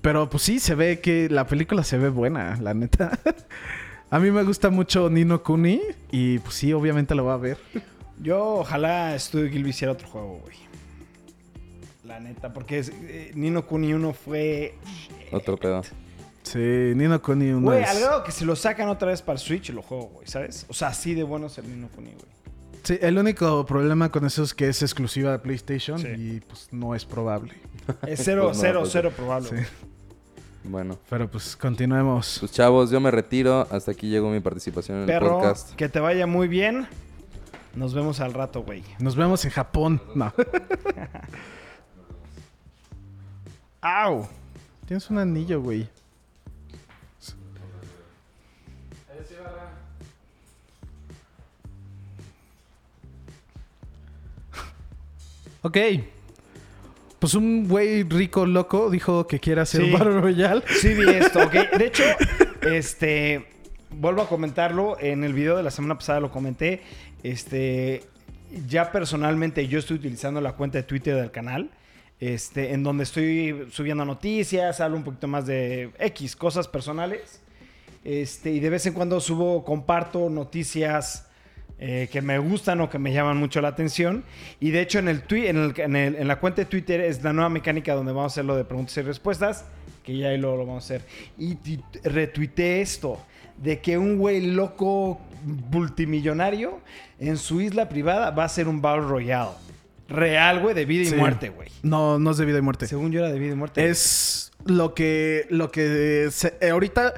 [0.00, 3.18] Pero pues sí, se ve que la película se ve buena, la neta.
[4.10, 7.56] A mí me gusta mucho Nino Kuni y pues sí, obviamente lo va a ver.
[8.20, 10.56] Yo ojalá Studio Ghibli hiciera otro juego, güey.
[12.04, 14.74] La neta, porque es- eh, Nino Kuni 1 fue...
[15.32, 15.82] Otro pedo.
[16.42, 19.34] Sí, Nino Kuni 1 Güey, es- al grado que si lo sacan otra vez para
[19.34, 20.66] el Switch lo juego, güey, ¿sabes?
[20.68, 22.26] O sea, así de bueno es el Nino Kuni, güey.
[22.84, 26.08] Sí, el único problema con eso es que es exclusiva de PlayStation Sí.
[26.16, 27.54] y pues no es probable.
[28.06, 29.48] Es cero, Pues no, cero, pues- cero probable.
[29.50, 29.56] Sí.
[30.64, 30.98] Bueno.
[31.10, 32.38] Pero pues continuemos.
[32.40, 33.66] Pues chavos, yo me retiro.
[33.70, 35.74] Hasta aquí llegó mi participación en el Perro, podcast.
[35.74, 36.86] que te vaya muy bien.
[37.74, 38.82] Nos vemos al rato, güey.
[39.00, 40.00] Nos vemos en Japón.
[40.14, 40.32] No.
[43.80, 44.26] ¡Au!
[44.86, 45.88] Tienes un anillo, güey.
[55.62, 55.78] Ok.
[57.18, 59.86] Pues un güey rico loco dijo que quiere hacer Sí.
[59.86, 60.62] un Battle Royale.
[60.80, 61.52] Sí vi esto, ok.
[61.78, 62.02] De hecho,
[62.62, 63.46] este...
[63.90, 64.96] Vuelvo a comentarlo.
[64.98, 66.82] En el video de la semana pasada lo comenté.
[67.22, 68.02] Este...
[68.68, 71.70] Ya personalmente yo estoy utilizando la cuenta de Twitter del canal.
[72.20, 77.40] Este, en donde estoy subiendo noticias, hablo un poquito más de X, cosas personales.
[78.04, 81.26] Este, y de vez en cuando subo, comparto noticias
[81.84, 84.22] eh, que me gustan o que me llaman mucho la atención.
[84.60, 87.00] Y de hecho, en, el twi- en, el- en el- en la cuenta de Twitter
[87.00, 89.64] es la nueva mecánica donde vamos a hacer lo de preguntas y respuestas,
[90.04, 91.02] que ya ahí luego lo vamos a hacer.
[91.38, 91.56] Y
[92.04, 93.18] retuiteé esto,
[93.56, 95.20] de que un güey loco
[95.72, 96.80] multimillonario
[97.18, 99.50] en su isla privada va a hacer un Battle Royale.
[100.08, 101.14] Real, güey, de vida y Sí.
[101.16, 101.68] muerte, güey.
[101.82, 102.86] No, no es de vida y muerte.
[102.86, 103.88] Según yo era de vida y muerte.
[103.88, 105.46] Es lo que.
[105.48, 106.28] Lo que.
[106.30, 107.14] se- eh, ahorita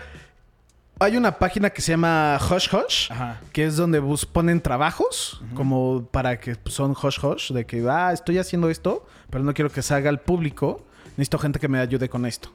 [1.05, 3.11] hay una página que se llama Hush Hush.
[3.13, 3.41] Ajá.
[3.53, 5.41] Que es donde bus- ponen trabajos.
[5.55, 7.53] Como para que son hush hush.
[7.53, 9.07] De que, ah, estoy haciendo esto.
[9.31, 10.83] Pero no quiero que salga al público.
[11.17, 12.51] Necesito gente que me ayude con esto.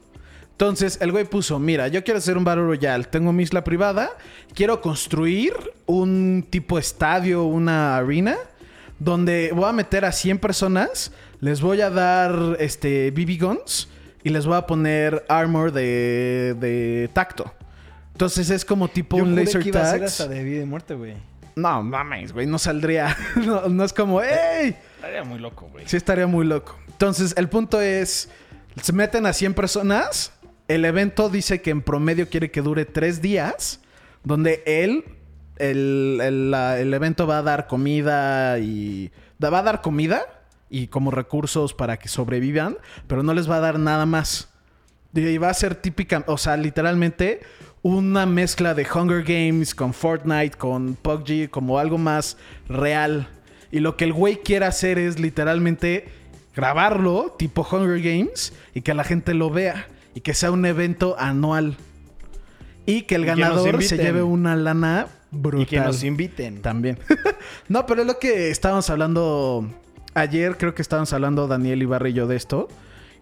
[0.52, 3.04] Entonces, el güey puso, mira, yo quiero hacer un Battle Royale.
[3.04, 4.10] Tengo mi isla privada.
[4.54, 5.54] Quiero construir
[5.86, 8.36] un tipo estadio, una arena.
[8.98, 11.12] Donde voy a meter a 100 personas.
[11.40, 13.88] Les voy a dar este BB guns.
[14.22, 17.54] Y les voy a poner armor de, de tacto.
[18.20, 20.06] Entonces es como tipo Yo un juré laser que iba a ser tag.
[20.08, 21.14] hasta de vida y muerte, güey.
[21.56, 23.16] No, mames, güey, no saldría.
[23.36, 24.76] no, no es como, ¡ey!
[24.96, 25.88] Estaría muy loco, güey.
[25.88, 26.78] Sí estaría muy loco.
[26.88, 28.28] Entonces, el punto es,
[28.82, 30.32] se meten a 100 personas.
[30.68, 33.80] El evento dice que en promedio quiere que dure 3 días,
[34.22, 35.02] donde él,
[35.56, 39.10] el, el- la- el evento va a dar comida y...
[39.42, 40.26] Va a dar comida
[40.68, 44.50] y como recursos para que sobrevivan, pero no les va a dar nada más.
[45.14, 47.40] Y va a ser típica, o sea, literalmente
[47.82, 52.36] una mezcla de Hunger Games con Fortnite, con PUBG, como algo más
[52.68, 53.28] real.
[53.72, 56.08] Y lo que el güey quiere hacer es literalmente
[56.54, 59.86] grabarlo, tipo Hunger Games, y que la gente lo vea.
[60.14, 61.76] Y que sea un evento anual.
[62.84, 65.62] Y que el que ganador se lleve una lana brutal.
[65.62, 66.60] Y que nos inviten.
[66.60, 66.98] También.
[67.68, 69.66] no, pero es lo que estábamos hablando
[70.14, 72.68] ayer, creo que estábamos hablando Daniel yo de esto.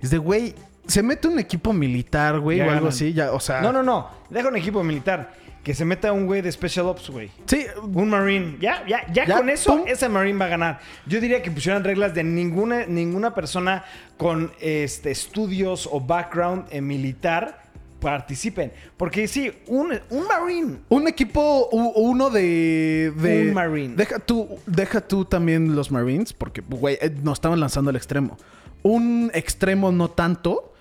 [0.00, 0.54] Es de, güey,
[0.88, 3.60] se mete un equipo militar, güey, Ya o algo así, ya, o sea.
[3.60, 4.08] No, no, no.
[4.30, 5.46] Deja un equipo militar.
[5.62, 7.30] Que se meta un güey de Special Ops, güey.
[7.44, 8.56] Sí, Un Marine.
[8.58, 9.84] Ya, ya, ya, Ya, con eso, pum.
[9.86, 10.80] ese Marine va a ganar.
[11.04, 13.84] Yo diría que pusieran reglas de ninguna, ninguna persona
[14.16, 17.64] con este, estudios o background en militar
[18.00, 18.72] participen.
[18.96, 20.76] Porque sí, un, un Marine.
[20.88, 23.94] un equipo, u- uno de, de- Un Marine.
[23.96, 28.38] Deja tú, deja tú también los Marines, porque, güey, eh, nos estaban lanzando al extremo.
[28.82, 30.72] Un extremo no tanto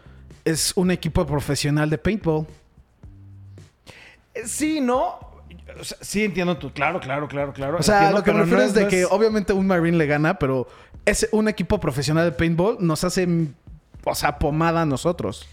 [0.52, 2.46] es un equipo profesional de paintball.
[4.34, 5.20] Eh, Sí, no.
[5.80, 6.72] O sea, sí entiendo tú.
[6.72, 7.78] Claro, claro, claro, claro.
[7.80, 9.98] O sea, Entiendo, lo que me refiero no es de no que obviamente un Marine
[9.98, 10.68] le gana, pero
[11.06, 13.28] es un equipo profesional de paintball nos hace,
[14.04, 15.48] o sea, pomada a nosotros.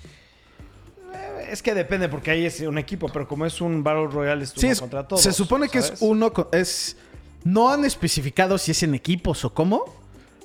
[1.50, 4.50] Es que depende, porque ahí es un equipo, pero como es un Battle Royale, es
[4.50, 5.22] Sí, uno es- contra todos.
[5.22, 6.96] se supone que es uno, es...
[7.44, 9.84] No han especificado si es en equipos o cómo.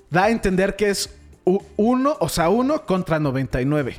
[0.10, 1.10] Da a entender que es
[1.78, 3.96] uno, o sea, uno contra 99.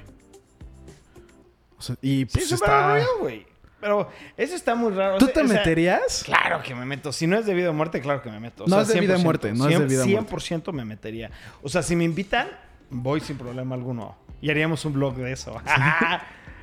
[1.81, 2.99] O sea, y Sí, pues es está...
[3.21, 3.47] Güey.
[3.81, 5.17] Pero eso está muy raro.
[5.17, 6.23] ¿Tú te o sea, meterías?
[6.23, 7.13] Claro que me meto.
[7.13, 8.65] Si no es de vida o muerte, claro que me meto.
[8.65, 10.35] O No sea, es de vida o 100%, muerte, no es de vida o muerte.
[10.37, 11.31] 100% me metería.
[11.63, 12.49] O sea, si me invitan,
[12.91, 14.19] voy sin problema alguno.
[14.43, 15.57] Y haríamos un blog de eso.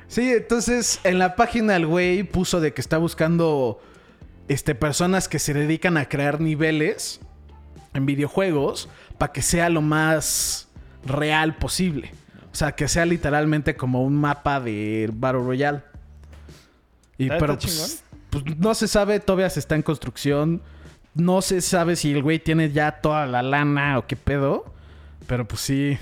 [0.08, 3.78] Sí, entonces en la página el güey puso de que está buscando
[4.48, 7.20] este, personas que se dedican a crear niveles
[7.92, 10.68] en videojuegos para que sea lo más
[11.04, 12.10] real posible.
[12.52, 15.82] O sea, que sea literalmente como un mapa de Battle Royale.
[17.18, 20.62] Y Está- pero está pues, pues, no se sabe, todavía se está en construcción.
[21.14, 24.72] No se sabe si el güey tiene ya toda la lana o qué pedo.
[25.26, 25.98] Pero pues sí.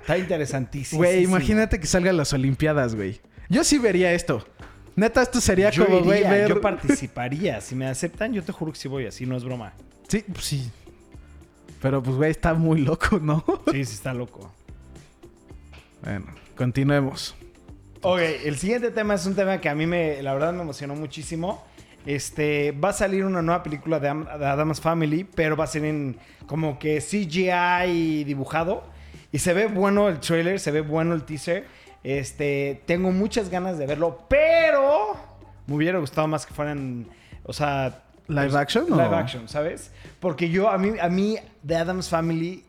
[0.00, 0.98] está interesantísimo.
[0.98, 3.20] Güey, imagínate que salgan las Olimpiadas, güey.
[3.48, 4.44] Yo sí vería esto.
[4.96, 6.48] Neta, esto sería Yo como, güey, ver...
[6.48, 7.60] yo participaría.
[7.60, 9.06] Si me aceptan, yo te juro que sí voy.
[9.06, 9.74] Así no es broma.
[10.08, 10.70] Sí, pues sí.
[11.82, 13.44] Pero pues, güey, está muy loco, ¿no?
[13.70, 14.50] Sí, sí está loco.
[16.06, 17.34] Bueno, continuemos.
[18.02, 20.94] Ok, el siguiente tema es un tema que a mí me, la verdad me emocionó
[20.94, 21.64] muchísimo.
[22.04, 25.84] Este, va a salir una nueva película de, de Adam's Family, pero va a ser
[25.84, 26.16] en
[26.46, 28.84] como que CGI dibujado.
[29.32, 31.66] Y se ve bueno el trailer, se ve bueno el teaser.
[32.04, 35.16] Este, tengo muchas ganas de verlo, pero
[35.66, 37.08] me hubiera gustado más que fueran,
[37.42, 39.90] o sea, ¿Live pues, action o- Live action, ¿sabes?
[40.20, 42.62] Porque yo, a mí, a mí, de Adam's Family,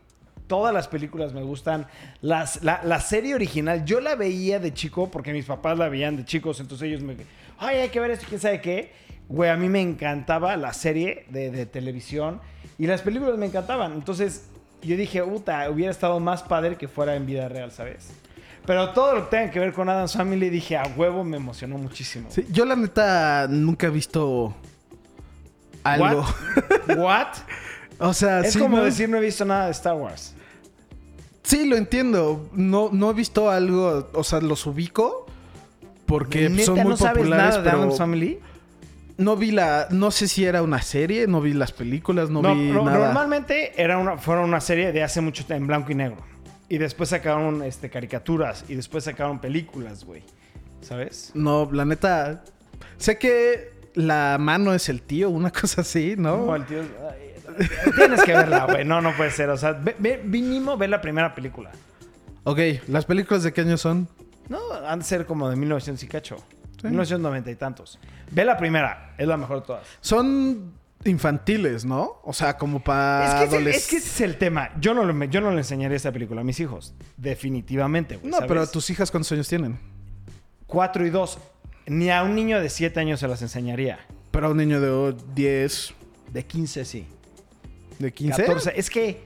[0.48, 1.86] todas las películas me gustan.
[2.20, 6.16] Las, la, la serie original, yo la veía de chico porque mis papás la veían
[6.16, 7.16] de chicos, entonces ellos me...
[7.58, 8.92] Ay, hay que ver esto, quién sabe qué.
[9.28, 12.40] Güey, a mí me encantaba la serie de, de televisión
[12.78, 13.92] y las películas me encantaban.
[13.92, 14.48] Entonces
[14.82, 18.10] yo dije, puta, hubiera estado más padre que fuera en vida real, ¿sabes?
[18.64, 21.78] Pero todo lo que tenga que ver con Adam's Family, dije, a huevo, me emocionó
[21.78, 22.28] muchísimo.
[22.30, 24.54] Sí, yo la neta nunca he visto
[25.82, 26.24] algo.
[26.96, 27.28] ¿What?
[27.98, 28.84] o sea, Es sí, como ¿no?
[28.84, 30.34] decir no he visto nada de Star Wars.
[31.48, 32.50] Sí, lo entiendo.
[32.52, 35.24] No, no he visto algo, o sea, los ubico
[36.04, 38.38] porque ¿Neta son muy no sabes populares, nada de pero Adam's Family?
[39.16, 39.88] no vi la...
[39.90, 43.06] No sé si era una serie, no vi las películas, no, No, vi no, nada.
[43.06, 46.18] Normalmente era una, fueron una serie de hace mucho tiempo en blanco y negro.
[46.68, 48.66] Y después sacaron este, caricaturas.
[48.68, 50.24] Y después sacaron películas, güey.
[50.82, 51.32] ¿Sabes?
[51.32, 52.44] No, la neta...
[52.98, 56.44] Sé que la mano es el tío, una cosa así, ¿no?
[56.44, 56.80] No, el tío.
[57.10, 57.27] ay,
[57.96, 58.84] Tienes que verla, güey.
[58.84, 59.48] No, no puede ser.
[59.50, 61.70] O sea, ve, ve- mínimo ve la primera película.
[62.44, 62.58] Ok,
[62.88, 64.08] ¿las películas de qué año son?
[64.48, 66.36] No, han de ser como de 1900 y cacho.
[66.80, 66.86] Sí.
[66.86, 67.98] 1990 y tantos.
[68.30, 69.14] Ve la primera.
[69.18, 69.86] Es la mejor de todas.
[70.00, 70.72] Son
[71.04, 72.20] infantiles, ¿no?
[72.24, 74.70] O sea, como para es, que ese, es que ese es el tema.
[74.80, 76.94] Yo no, le- yo no le enseñaría esta película a mis hijos.
[77.16, 78.30] Definitivamente, güey.
[78.30, 78.48] No, ¿sabes?
[78.48, 79.78] pero tus hijas cuántos años tienen?
[80.66, 81.38] 4 y 2.
[81.86, 83.98] Ni a un niño de 7 años se las enseñaría.
[84.30, 85.94] Pero a un niño de oh, 10,
[86.32, 87.06] De 15 sí.
[87.98, 88.44] De 15.
[88.44, 88.72] 14.
[88.76, 89.20] Es que,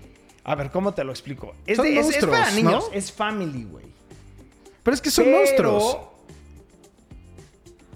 [0.44, 1.54] a ver, ¿cómo te lo explico?
[1.66, 2.94] Es, Son de- es- es monstruos, para niños, ¿no?
[2.96, 3.86] es family, güey.
[4.82, 5.98] Pero es que son Pero- monstruos.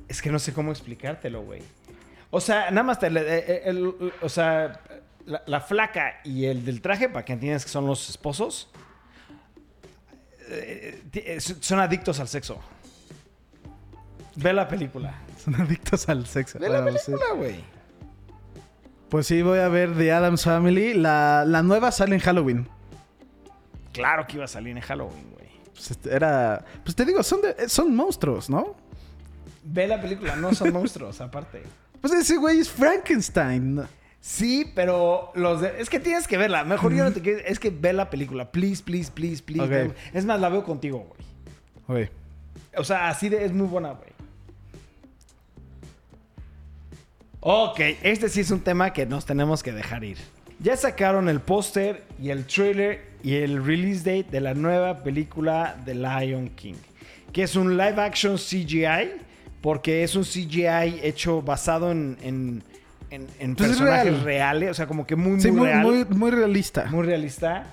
[0.09, 1.63] Es que no sé cómo explicártelo, güey.
[2.31, 4.81] O sea, nada más te eh, el- el- o sea,
[5.25, 8.69] la, la flaca y el del traje, para que entiendas que son los esposos,
[10.49, 12.61] eh, eh, son adictos al sexo.
[14.37, 15.15] Ve la película.
[15.43, 16.59] Son adictos al sexo.
[16.59, 17.07] Ve la sí.
[17.13, 17.65] película, güey.
[19.09, 20.95] Pues sí, voy a ver The Adams Family.
[20.95, 22.69] La, la nueva sale en Halloween.
[23.93, 25.47] Claro que iba a salir en Halloween, güey.
[25.73, 26.65] Pues este, era.
[26.85, 28.75] Pues te digo, son, de- son monstruos, ¿no?
[29.65, 31.63] Ve la película, no son monstruos, aparte.
[32.01, 33.83] Pues ese güey es Frankenstein.
[34.21, 36.65] Sí, pero los de- es que tienes que verla.
[36.65, 37.39] Mejor yo no te quiero.
[37.47, 38.51] Es que ve la película.
[38.51, 39.63] Please, please, please, please.
[39.63, 39.71] Ok.
[39.71, 41.07] ve- Es más, la veo contigo,
[41.87, 42.01] güey.
[42.03, 42.11] Oye.
[42.77, 44.11] O sea, así de, es muy buena, güey.
[47.49, 50.19] Ok, este sí es un tema que nos tenemos que dejar ir.
[50.59, 55.77] Ya sacaron el póster y el trailer y el release date de la nueva película
[55.85, 56.75] de Lion King.
[57.33, 59.23] Que es un live action CGI.
[59.63, 62.63] Porque es un CGI hecho basado en, en,
[63.11, 64.25] en- en Pues es personajes real.
[64.25, 64.71] reales.
[64.71, 65.83] O sea, como que muy, Sí, muy, muy, real.
[65.83, 66.85] muy, muy realista.
[66.91, 67.65] Muy realista.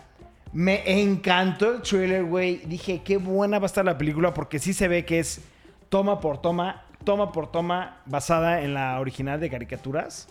[0.54, 2.58] Me encantó el trailer, güey.
[2.66, 5.42] Dije, qué buena va a estar la película porque sí se ve que es
[5.90, 10.28] toma por toma, toma por toma, basada en la original de caricaturas.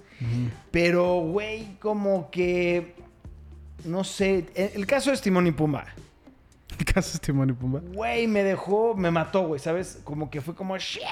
[0.71, 2.95] Pero, güey, como que...
[3.85, 5.87] No sé, el el caso es Timón y Pumba.
[6.79, 7.81] ¿Qué caso es Timón y Pumba?
[7.81, 10.01] Güey, me dejó, me mató, güey, ¿sabes?
[10.05, 11.03] Como que fue como, shit.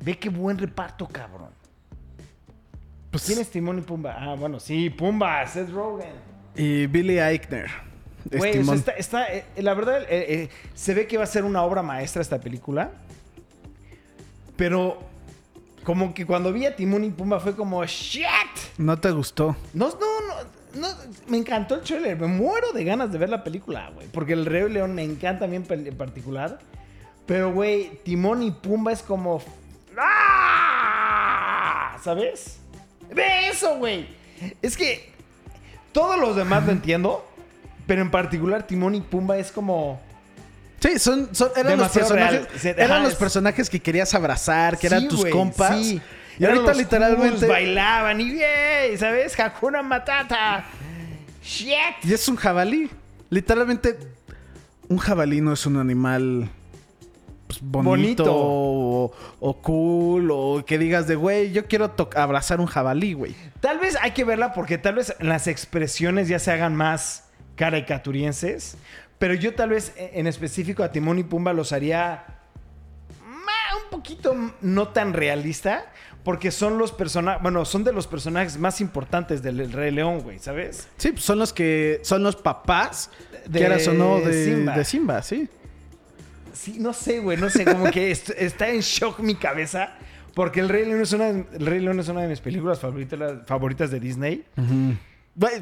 [0.00, 1.50] Ve qué buen reparto, cabrón.
[3.10, 4.16] Pues, ¿Quién es Timón y Pumba?
[4.18, 6.14] Ah, bueno, sí, Pumba, Seth Rogen.
[6.56, 7.70] Y Billy Eichner.
[8.30, 11.26] Güey, o sea, está, está, eh, la verdad, eh, eh, se ve que va a
[11.26, 12.92] ser una obra maestra esta película.
[14.56, 14.98] Pero
[15.84, 18.26] como que cuando vi a Timón y Pumba fue como, shit.
[18.78, 19.56] ¿No te gustó?
[19.74, 20.88] No, no, no, no,
[21.26, 22.18] me encantó el trailer.
[22.18, 24.06] Me muero de ganas de ver la película, güey.
[24.08, 26.60] Porque el Rey León me encanta a mí en particular.
[27.26, 29.42] Pero, güey, Timón y Pumba es como...
[29.98, 31.98] ¡Ah!
[32.02, 32.58] ¿Sabes?
[33.14, 34.06] Ve eso, güey.
[34.60, 35.12] Es que
[35.92, 37.24] todos los demás lo entiendo.
[37.86, 40.00] Pero en particular Timón y Pumba es como...
[40.80, 42.78] Sí, son, son- eran, los personajes, real.
[42.78, 45.78] Eran los es- personajes que querías abrazar, que eran Sí, tus compas.
[45.78, 46.00] sí.
[46.38, 47.46] Y Eran ahorita los literalmente...
[47.46, 49.38] bailaban y bien, ¿sabes?
[49.38, 50.64] Hakuna Matata.
[51.44, 52.04] Shit.
[52.04, 52.90] Y es un jabalí.
[53.30, 53.98] Literalmente,
[54.88, 56.48] un jabalí no es un animal
[57.46, 58.32] pues, bonito, Bonito.
[58.34, 63.34] O, o cool, o que digas de, güey, yo quiero abrazar un jabalí, güey.
[63.60, 67.24] Tal vez hay que verla porque tal vez las expresiones ya se hagan más
[67.62, 68.76] caricaturienses.
[69.18, 72.24] Pero yo tal vez eh, en específico a Timón y Pumba los haría
[73.84, 75.86] un poquito no tan realista.
[76.24, 80.38] Porque son los personajes, bueno, son de los personajes más importantes del Rey León, güey,
[80.38, 80.86] ¿sabes?
[80.96, 83.10] Sí, pues son los que son los papás,
[83.46, 84.76] De quieras o no, de Simba.
[84.76, 85.48] de Simba, sí.
[86.52, 89.94] Sí, no sé, güey, no sé, como que est- está en shock mi cabeza.
[90.32, 93.18] Porque el Rey León es una, el Rey León es una de mis películas favoritas,
[93.46, 94.44] favoritas de Disney.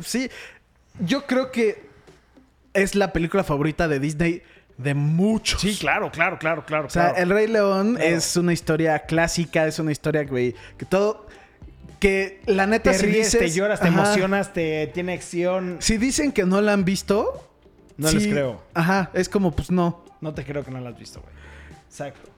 [0.02, 0.28] Sí,
[0.98, 1.88] yo creo que
[2.74, 4.42] es la película favorita de Disney
[4.78, 5.60] de muchos.
[5.60, 6.86] Sí, claro, claro, claro, claro.
[6.86, 7.22] O sea, claro.
[7.22, 8.16] El Rey León Claro.
[8.16, 11.26] es una historia clásica, es una historia, güey, que todo...
[11.98, 14.02] Que la neta te si ríes, te dices- lloras, te Ajá.
[14.02, 15.76] emocionas, te tiene acción.
[15.80, 17.46] Si dicen que no la han visto...
[17.98, 18.62] No sí, les creo.
[18.72, 20.02] Ajá, es como, pues no.
[20.22, 21.34] No te creo que no la has visto, güey.
[21.86, 22.30] Exacto.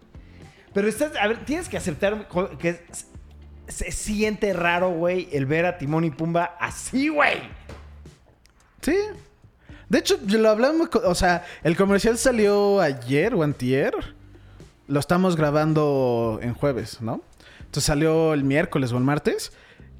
[0.74, 2.26] Pero estás, a ver, tienes que aceptar
[2.58, 2.80] que
[3.68, 7.38] se siente raro, güey, el ver a Timón y Pumba así, güey.
[8.80, 8.96] Sí.
[9.92, 13.92] De hecho, lo hablamos, o sea, el comercial salió ayer o antier.
[14.88, 17.20] Lo estamos grabando en jueves, ¿no?
[17.58, 19.52] Entonces salió el miércoles o el martes.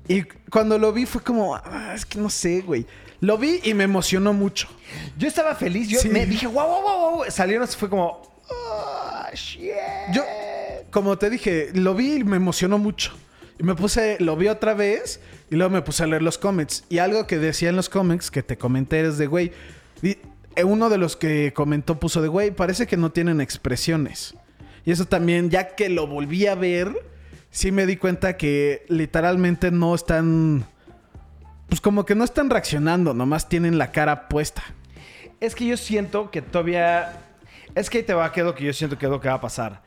[0.09, 2.87] Y cuando lo vi fue como, "Ah, es que no sé, güey.
[3.21, 4.67] Lo vi y me emocionó mucho.
[5.19, 6.09] Yo estaba feliz, yo Sí.
[6.09, 7.25] me dije, wow, wow, wow, wow.
[7.29, 9.73] Salieron, fue como, oh, shit.
[10.15, 10.23] Yo,
[10.91, 13.13] como te dije, lo vi y me emocionó mucho.
[13.59, 15.21] Y me puse, lo vi otra vez
[15.51, 16.85] y luego me puse a leer los cómics.
[16.89, 19.53] Y algo que decía en los cómics que te comenté es de, güey,
[20.65, 24.35] uno de los que comentó puso de, güey, parece que no tienen expresiones.
[24.85, 26.93] Y eso también, ya que lo volví a ver,
[27.51, 30.65] sí me di cuenta que literalmente no están,
[31.69, 34.63] pues como que no están reaccionando, nomás tienen la cara puesta.
[35.41, 37.21] Es que yo siento que todavía.
[37.75, 39.29] Es que ahí te va a quedar lo que yo siento que es lo que
[39.29, 39.83] va a pasar.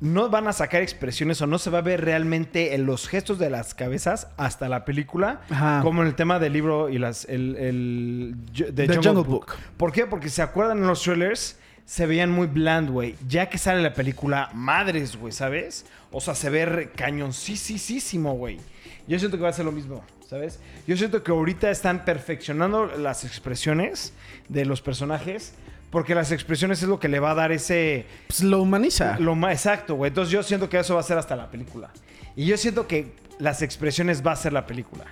[0.00, 3.38] No van a sacar expresiones o no se va a ver realmente en los gestos
[3.38, 5.80] de las cabezas hasta la película, Ajá.
[5.82, 9.46] como en el tema del libro y las el, el de The Jungle, Jungle Book.
[9.46, 9.56] Book.
[9.76, 10.06] ¿Por qué?
[10.06, 13.14] Porque se acuerdan en los trailers se veían muy bland, güey.
[13.28, 15.84] Ya que sale la película, madres, güey, ¿sabes?
[16.10, 18.58] O sea, se ve cañoncísimo, güey.
[19.06, 20.60] Yo siento que va a ser lo mismo, ¿sabes?
[20.86, 24.14] Yo siento que ahorita están perfeccionando las expresiones
[24.48, 25.54] de los personajes.
[25.94, 28.04] Porque las expresiones es lo que le va a dar ese...
[28.26, 29.16] Pues lo humaniza.
[29.20, 30.08] Lo más exacto, güey.
[30.08, 31.88] Entonces yo siento que eso va a ser hasta la película.
[32.36, 35.04] Y yo siento que las expresiones va a ser la película.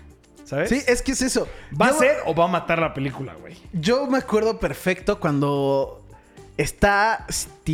[0.44, 0.68] ¿Sabes?
[0.68, 1.48] Sí, es que es eso.
[1.80, 3.56] ¿Va a ser o va a matar la película, güey?
[3.72, 6.04] Yo me acuerdo perfecto cuando
[6.56, 7.26] está,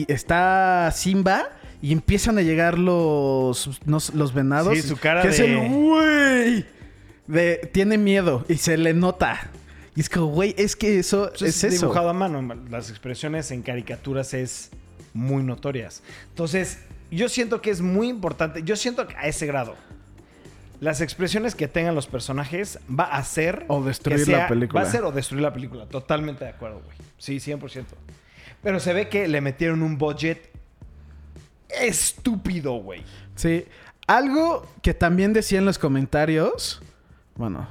[0.07, 1.49] está Simba
[1.81, 4.75] y empiezan a llegar los, no los venados.
[4.77, 6.67] Sí, su cara que de- es el güey.
[7.27, 9.51] De, tiene miedo y se le nota.
[9.99, 11.87] Y es como, güey, es que eso es, es eso.
[11.87, 12.41] dibujado a mano.
[12.71, 14.71] Las expresiones en caricaturas es
[15.13, 16.05] muy notorias.
[16.29, 16.79] Entonces,
[17.11, 18.63] yo siento que es muy importante.
[18.63, 19.75] Yo siento que a ese grado.
[20.79, 23.65] Las expresiones que tengan los personajes va a ser...
[23.67, 24.83] O destruir sea- la película.
[24.83, 25.87] Va a ser o destruir la película.
[25.87, 26.97] Totalmente de acuerdo, güey.
[27.19, 27.83] Sí, 100%.
[28.63, 30.49] Pero se ve que le metieron un budget
[31.71, 33.03] estúpido, güey.
[33.35, 33.65] Sí.
[34.07, 36.81] Algo que también decía en los comentarios,
[37.35, 37.69] bueno,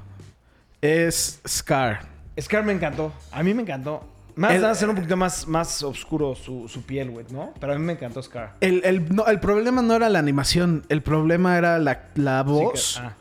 [0.81, 2.16] es Scar.
[2.39, 3.11] Scar me encantó.
[3.31, 4.03] A mí me encantó.
[4.35, 7.53] Más El- va a ser un poquito más, más oscuro su, su piel, güey, ¿no?
[7.59, 8.55] Pero a mí me encantó Scar.
[8.61, 12.45] El, el- no, el problema no era la animación, el problema era la, la Sí
[12.45, 13.13] que- voz ah.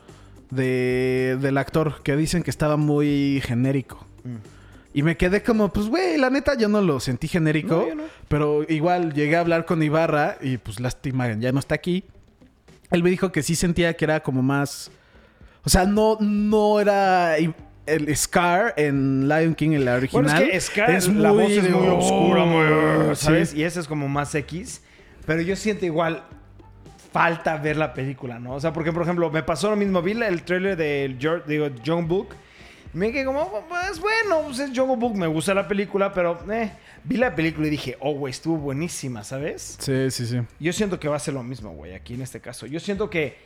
[0.51, 4.05] de, del actor, que dicen que estaba muy genérico.
[4.23, 4.35] Mm.
[4.93, 7.75] Y me quedé como, pues, güey, la neta yo no lo sentí genérico.
[7.77, 8.03] No, yo no.
[8.27, 12.03] Pero igual llegué a hablar con Ibarra y pues lástima, ya no está aquí.
[12.89, 14.89] Él me dijo que sí sentía que era como más...
[15.63, 17.37] O sea, no, no era
[17.87, 20.23] el Scar en Lion King, en la original.
[20.25, 22.65] Bueno, es que Scar, la muy voz es muy oscura, muy...
[23.11, 23.49] Oh, ¿Sabes?
[23.49, 23.59] sí.
[23.59, 24.81] Y ese es como más X.
[25.25, 26.23] Pero yo siento igual...
[27.11, 28.53] Falta ver la película, ¿no?
[28.55, 30.01] O sea, porque, por ejemplo, me pasó lo mismo.
[30.03, 32.35] Vi la- el trailer de George, digo, John Book.
[32.93, 35.15] Me quedé como, pues bueno, pues es John Book.
[35.15, 36.37] Me gusta la película, pero...
[36.51, 36.69] Eh,
[37.05, 39.77] vi la película y dije, oh, güey, estuvo buenísima, ¿sabes?
[39.79, 40.41] Sí, sí, sí.
[40.59, 42.67] Yo siento que va a ser lo mismo, güey, aquí en este caso.
[42.67, 43.37] Yo siento que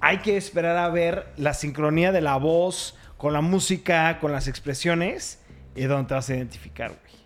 [0.00, 4.48] hay que esperar a ver la sincronía de la voz con la música, con las
[4.48, 5.38] expresiones
[5.74, 7.16] y es donde te vas a identificar, güey.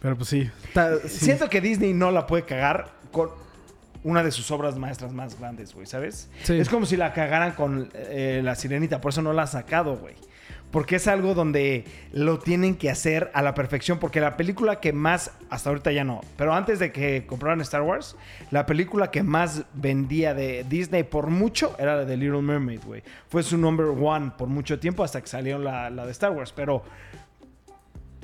[0.00, 0.50] Pero pues sí.
[1.06, 3.30] Siento que Disney no la puede cagar con
[4.04, 6.30] una de sus obras maestras más grandes, güey, ¿sabes?
[6.44, 6.54] Sí.
[6.54, 9.96] Es como si la cagaran con eh, La Sirenita, por eso no la han sacado,
[9.96, 10.14] güey.
[10.70, 13.98] Porque es algo donde lo tienen que hacer a la perfección.
[13.98, 17.82] Porque la película que más, hasta ahorita ya no, pero antes de que compraran Star
[17.82, 18.16] Wars,
[18.50, 23.02] la película que más vendía de Disney por mucho era la de Little Mermaid, güey.
[23.28, 26.52] Fue su number one por mucho tiempo hasta que salió la, de Star Wars.
[26.54, 26.82] Pero,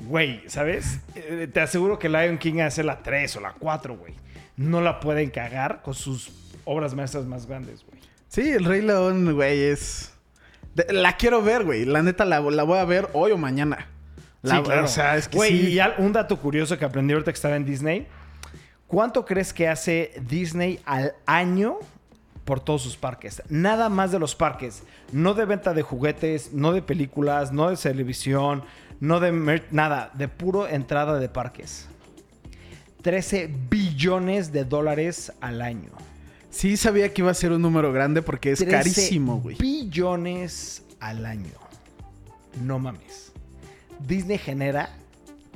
[0.07, 0.99] güey, ¿sabes?
[1.15, 4.13] Eh, te aseguro que Lion King hace la 3 o la 4, güey.
[4.57, 6.31] No la pueden cagar con sus
[6.63, 7.99] obras maestras más grandes, güey.
[8.27, 10.14] Sí, el Rey León, güey, es...
[10.75, 11.85] de- la quiero ver, güey.
[11.85, 13.87] La neta la, la voy a ver hoy o mañana.
[14.43, 14.85] La- sí, claro.
[14.85, 15.67] O sea, es que Güey, sí.
[15.73, 18.05] y al- un dato curioso que aprendí ahorita que estaba en Disney.
[18.87, 21.79] ¿Cuánto crees que hace Disney al año
[22.43, 23.41] por todos sus parques?
[23.49, 24.83] Nada más de los parques.
[25.11, 28.63] No de venta de juguetes, no de películas, no de televisión,
[28.99, 30.11] no de nada.
[30.13, 31.87] De puro entrada de parques.
[33.01, 35.89] 13 billones de dólares al año.
[36.55, 39.57] Sí sabía que iba a ser un número grande porque es 13 carísimo, güey.
[39.57, 41.51] Billones al año.
[42.63, 43.33] No mames.
[44.07, 44.89] Disney genera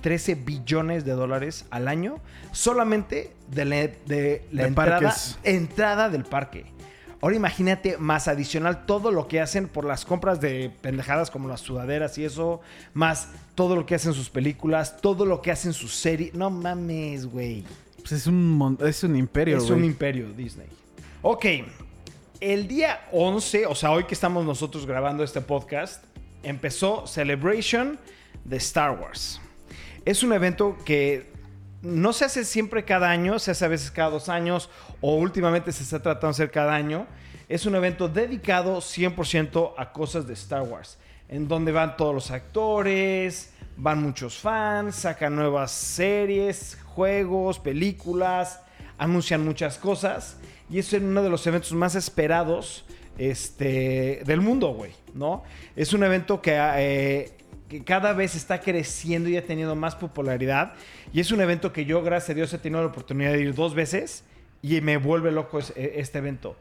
[0.01, 2.17] 13 billones de dólares al año
[2.51, 5.13] solamente de la, de la De
[5.45, 6.65] entrada, del parque.
[7.21, 11.61] Ahora imagínate más adicional todo lo que hacen por las compras de pendejadas como las
[11.61, 12.59] sudaderas y eso,
[12.93, 16.33] más todo lo que hacen sus películas, todo lo que hacen sus series.
[16.33, 17.63] No mames, güey.
[17.99, 20.67] Pues es un, es un imperio, Es un imperio Disney.
[21.21, 21.45] Ok.
[22.39, 26.05] El día 11, o sea, hoy que estamos nosotros grabando este podcast,
[26.43, 27.99] empezó Celebration
[28.45, 29.41] de Star Wars.
[30.05, 31.29] Es un evento que
[31.81, 34.69] no se hace siempre cada año, se hace a veces cada dos años
[35.01, 37.05] o últimamente se está tratando de hacer cada año.
[37.49, 42.31] Es un evento dedicado 100% a cosas de Star Wars, en donde van todos los
[42.31, 48.61] actores, van muchos fans, sacan nuevas series, juegos, películas.
[48.99, 50.37] Anuncian muchas cosas
[50.69, 52.85] y es uno de los eventos más esperados
[53.17, 55.43] este, del mundo, güey, ¿no?
[55.75, 57.31] Es un evento que, eh,
[57.67, 60.73] que cada vez está creciendo y ha tenido más popularidad
[61.11, 63.55] y es un evento que yo, gracias a Dios, he tenido la oportunidad de ir
[63.55, 64.23] dos veces
[64.61, 66.55] y me vuelve loco eh, este evento.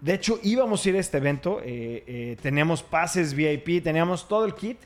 [0.00, 4.54] De hecho, íbamos a ir a este evento, eh, teníamos pases VIP, teníamos todo el
[4.54, 4.78] kit,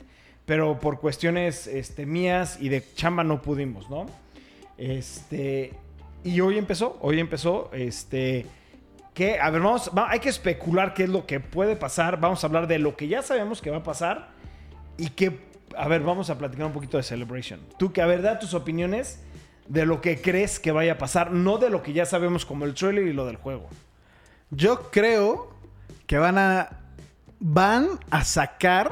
[0.45, 4.05] pero por cuestiones este, mías y de chamba no pudimos, ¿no?
[4.77, 5.71] Este,
[6.25, 8.45] y hoy empezó, hoy empezó, este,
[9.13, 12.43] que, a ver, vamos, va- hay que especular qué es lo que puede pasar, vamos
[12.43, 14.31] a hablar de lo que ya sabemos que va a pasar
[14.97, 15.39] y que,
[15.77, 17.59] a ver, vamos a platicar un poquito de Celebration.
[17.79, 19.19] Tú que, a ver, da tus opiniones
[19.67, 22.65] de lo que crees que vaya a pasar, no de lo que ya sabemos como
[22.65, 23.67] el trailer y lo del juego.
[24.51, 25.53] Yo creo
[26.07, 26.69] que van a.
[27.39, 28.91] Van a sacar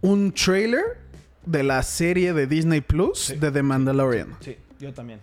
[0.00, 0.82] un trailer
[1.46, 3.36] de la serie de Disney Plus Sí.
[3.36, 4.36] de The Mandalorian.
[4.40, 5.20] Sí, yo también.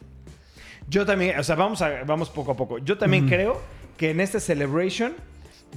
[0.88, 2.78] Yo también, o sea, vamos, a, vamos poco a poco.
[2.80, 3.62] Yo también creo
[3.98, 5.14] que en este Celebration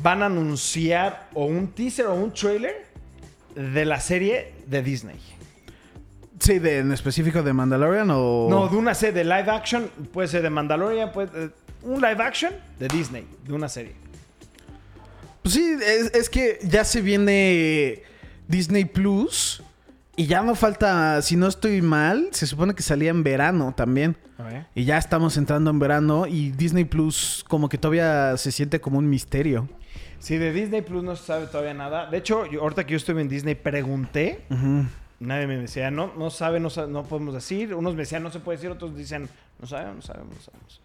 [0.02, 2.86] van a anunciar o un teaser o un trailer
[3.55, 5.16] de la serie de Disney.
[6.40, 8.48] Sí, de, en específico de Mandalorian o.
[8.50, 11.50] No, de una serie de live action, puede ser de Mandalorian, puede, eh,
[11.82, 13.92] un live action de Disney, de una serie.
[15.42, 18.02] Pues sí, es, es que ya se viene
[18.48, 19.62] Disney Plus
[20.17, 24.17] y ya no falta, si no estoy mal, se supone que salía en verano también.
[24.75, 28.99] Y ya estamos entrando en verano y Disney Plus como que todavía se siente como
[28.99, 29.69] un misterio.
[30.19, 32.07] Sí, de Disney Plus no se sabe todavía nada.
[32.11, 34.45] De hecho, yo- ahorita que yo estuve en Disney, pregunté.
[35.21, 37.75] Nadie me decía, no, no sabe, no, sabe, no podemos decir.
[37.75, 39.29] Unos me decían, no se puede decir, otros dicen,
[39.61, 40.81] no sabemos, no sabemos, no sabemos.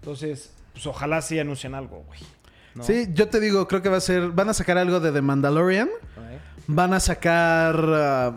[0.00, 2.20] Entonces, pues ojalá sí anuncien algo, güey.
[2.74, 2.82] ¿no?
[2.82, 5.20] Sí, yo te digo, creo que va a ser, van a sacar algo de The
[5.22, 5.88] Mandalorian,
[6.66, 8.32] van a sacar ah,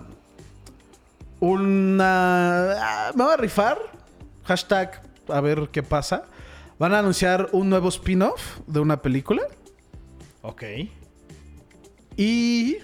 [1.40, 2.74] una...
[3.08, 3.78] ah, me voy a rifar,
[4.46, 6.24] hashtag, a ver qué pasa.
[6.78, 9.42] Van a anunciar un nuevo spin-off de una película
[10.42, 10.64] Ok.
[12.18, 12.78] y...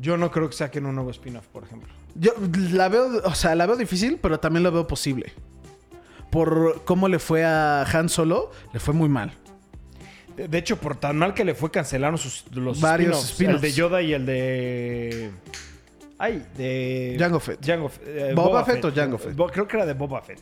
[0.00, 1.92] Yo no creo que saquen un nuevo spin-off, por ejemplo.
[2.14, 2.32] Yo
[2.72, 5.32] la veo, o sea, la veo difícil, pero también la veo posible.
[6.30, 9.32] Por cómo le fue a Han Solo, le fue muy mal.
[10.36, 13.32] De, de hecho, por tan mal que le fue, cancelaron sus, los Varios spin-offs.
[13.32, 13.54] spin-offs.
[13.56, 15.30] El de Yoda y el de...
[16.20, 17.16] Ay, de...
[17.18, 17.64] Jango Fett.
[17.64, 19.34] Jango eh, ¿Boba Fett o Jango Fett?
[19.52, 20.38] Creo que era de Boba Fett.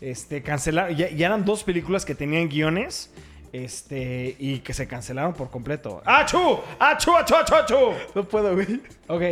[0.00, 0.96] Este, cancelaron...
[0.96, 3.10] Ya, ya eran dos películas que tenían guiones...
[3.50, 6.02] Este, y que se cancelaron por completo.
[6.04, 6.60] ¡Achú!
[6.78, 7.76] ¡Achú, achú, achú, achú!
[8.14, 8.80] No puedo, güey.
[9.06, 9.22] Ok.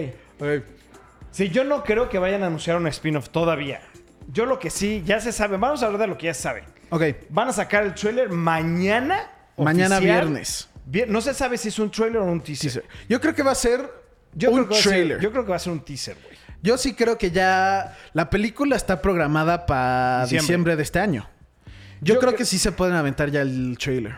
[1.30, 3.82] Sí, yo no creo que vayan a anunciar un spin-off todavía.
[4.32, 5.59] Yo lo que sí, ya se sabe.
[5.59, 6.64] Vamos a hablar de lo que ya se sabe.
[6.89, 9.30] Ok, Van a sacar el trailer mañana.
[9.59, 10.20] mañana oficial.
[10.20, 10.68] viernes.
[10.91, 12.41] Vier- No se sabe si es un trailer o un.
[12.41, 12.84] Teaser.
[13.09, 13.87] Yo creo que va a ser
[14.37, 15.20] Yo un creo que va a ser- trailer.
[15.20, 16.37] yo creo que va a ser un teaser, güey.
[16.62, 20.41] Yo sí creo que ya la película está programada para Diciembre.
[20.43, 20.76] diciembre.
[20.76, 21.28] de este año.
[22.01, 24.16] Yo, Yo creo cre- que sí se pueden aventar ya el trailer.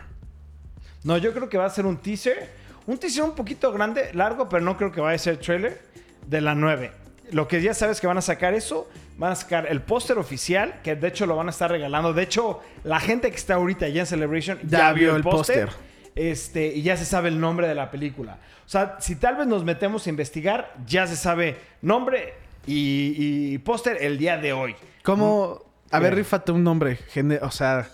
[1.03, 2.49] No, yo creo que va a ser un teaser.
[2.87, 5.79] Un teaser un poquito grande, largo, pero no creo que vaya a ser trailer
[6.27, 6.91] de la 9.
[7.31, 10.75] Lo que ya sabes que van a sacar eso, van a sacar el póster oficial,
[10.83, 12.13] que de hecho lo van a estar regalando.
[12.13, 15.69] De hecho, la gente que está ahorita ya en Celebration ya, Ya vio el póster.
[16.15, 18.37] Este, y ya se sabe el nombre de la película.
[18.65, 22.33] O sea, si tal vez nos metemos a investigar, ya se sabe nombre
[22.67, 24.75] y, y póster el día de hoy.
[25.03, 25.61] ¿Cómo?
[25.91, 26.23] A ver, Mira.
[26.23, 26.99] rífate un nombre.
[27.41, 27.87] O sea,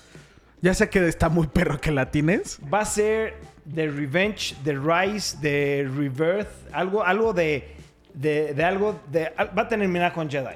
[0.62, 2.60] ya sé que está muy perro que la tienes.
[2.74, 3.36] Va a ser
[3.74, 7.76] The Revenge, The Rise, The Rebirth, algo, algo de,
[8.14, 10.56] de, de algo de, va a terminar con Jedi.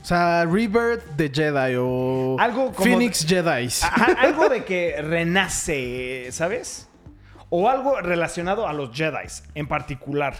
[0.00, 3.82] O sea, Rebirth de Jedi o Algo como- Phoenix Jedis.
[3.82, 6.88] Ajá, algo de que renace, ¿sabes?
[7.50, 10.34] O algo relacionado a los Jedi en particular.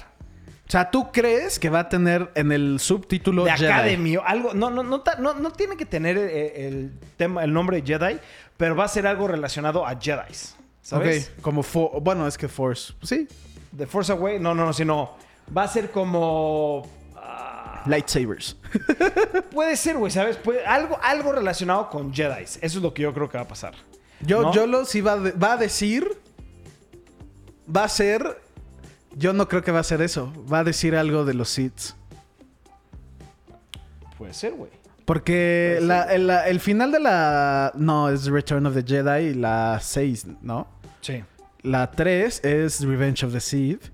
[0.66, 3.70] O sea, ¿tú crees que va a tener en el subtítulo De Jedi?
[3.70, 7.52] Academy, o algo, no, no, no, no, no tiene que tener el, el tema, el
[7.52, 8.18] nombre Jedi,
[8.56, 10.34] pero va a ser algo relacionado a Jedi.
[10.82, 11.30] ¿Sabes?
[11.36, 12.94] Ok, como fo- bueno, es que Force.
[13.02, 13.28] Sí,
[13.76, 15.16] The Force Away, no, no, no, sino
[15.56, 16.82] va a ser como
[17.16, 18.56] ah, lightsabers.
[19.52, 20.36] Puede ser, güey, ¿sabes?
[20.36, 22.42] Puede- algo, algo relacionado con Jedi.
[22.42, 23.74] Eso es lo que yo creo que va a pasar.
[24.20, 24.52] Yo, ¿No?
[24.52, 26.08] yo lo sí va, a de- va a decir.
[27.74, 28.40] Va a ser.
[29.14, 30.32] Yo no creo que va a ser eso.
[30.52, 31.92] Va a decir algo de los Sith.
[34.18, 34.70] Puede ser, güey.
[35.04, 37.72] Porque la- el, la- el final de la.
[37.74, 40.66] No, es Return of the Jedi, la 6, ¿no?
[41.00, 41.22] Sí.
[41.62, 43.84] La 3 es Revenge of the Sith.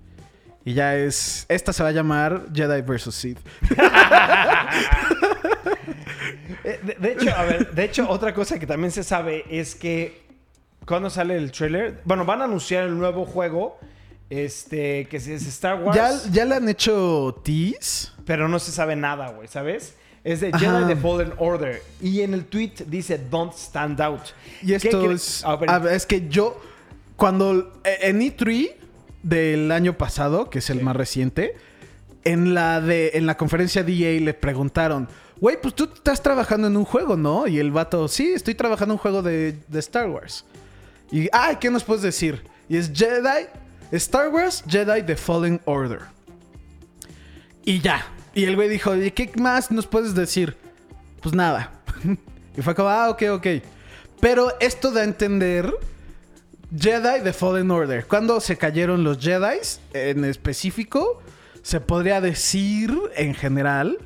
[0.65, 1.45] Y ya es.
[1.49, 3.13] Esta se va a llamar Jedi vs.
[3.15, 3.39] Sith.
[6.65, 9.75] Eh, De, de hecho, a ver, de hecho, otra cosa que también se sabe es
[9.75, 10.21] que
[10.85, 13.77] cuando sale el trailer, bueno, van a anunciar el nuevo juego,
[14.29, 18.09] este, que es Star Wars, ¿Ya, ya le han hecho tease.
[18.25, 19.95] pero no se sabe nada, güey, ¿sabes?
[20.23, 20.57] Es de Ajá.
[20.59, 21.81] Jedi The Fallen Order.
[22.01, 24.21] Y en el tweet dice Don't Stand Out.
[24.61, 25.43] Y ¿Qué esto es.
[25.59, 26.59] Ver, es que yo.
[27.17, 27.73] Cuando.
[27.83, 28.71] En E3
[29.21, 30.83] del año pasado, que es el Sí.
[30.85, 31.55] más reciente,
[32.23, 33.11] en la de.
[33.15, 35.09] En la conferencia de EA le preguntaron.
[35.41, 37.45] Güey, pues tú estás trabajando en un juego, ¿no?
[37.45, 40.45] Y el vato, sí, estoy trabajando en un juego de, de Star Wars.
[41.13, 42.41] Y, ay, ¿qué nos puedes decir?
[42.67, 43.45] Y es Jedi,
[43.91, 45.99] Star Wars, Jedi The Fallen Order.
[47.63, 48.03] Y ya.
[48.33, 50.57] Y el güey dijo, ¿y qué más nos puedes decir?
[51.21, 51.71] Pues nada.
[52.57, 53.47] y fue como, ah, ok, ok.
[54.21, 55.71] Pero esto da a entender
[56.75, 58.07] Jedi The Fallen Order.
[58.07, 59.59] Cuando se cayeron los Jedi
[59.93, 61.21] en específico,
[61.61, 63.99] se podría decir en general,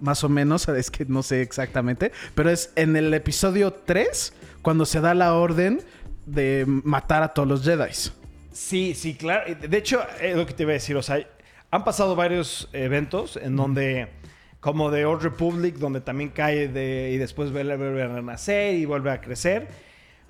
[0.00, 4.86] más o menos, es que no sé exactamente, pero es en el episodio 3 cuando
[4.86, 5.82] se da la orden
[6.26, 7.90] de matar a todos los Jedi.
[8.52, 9.54] Sí, sí, claro.
[9.54, 10.96] De hecho, es lo que te iba a decir.
[10.96, 11.18] O sea,
[11.70, 14.08] han pasado varios eventos en donde,
[14.60, 18.84] como de Old Republic, donde también cae de, y después vuelve, vuelve a renacer y
[18.84, 19.68] vuelve a crecer.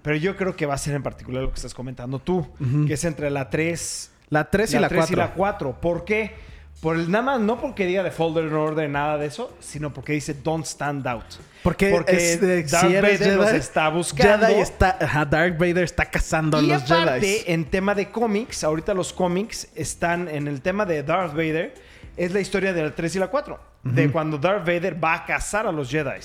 [0.02, 2.46] Pero yo creo que va a ser en particular lo que estás comentando tú,
[2.86, 5.16] que es entre la 3, La 3 y la 3 y 4.
[5.16, 5.80] la 4.
[5.80, 6.34] ¿Por qué?
[6.80, 10.12] Por el, nada más, no porque diga de Folder Order, nada de eso, sino porque
[10.12, 11.24] dice Don't Stand Out.
[11.62, 14.46] Porque, Porque es Darth si Vader los Jedi, está buscando.
[14.46, 17.52] Jedi está, ajá, Darth Vader está cazando Y a los aparte, Jedi.
[17.52, 21.72] en tema de cómics, ahorita los cómics están en el tema de Darth Vader,
[22.18, 23.58] es la historia de la 3 y la 4.
[23.84, 26.20] De cuando Darth Vader va a cazar a los Jedi.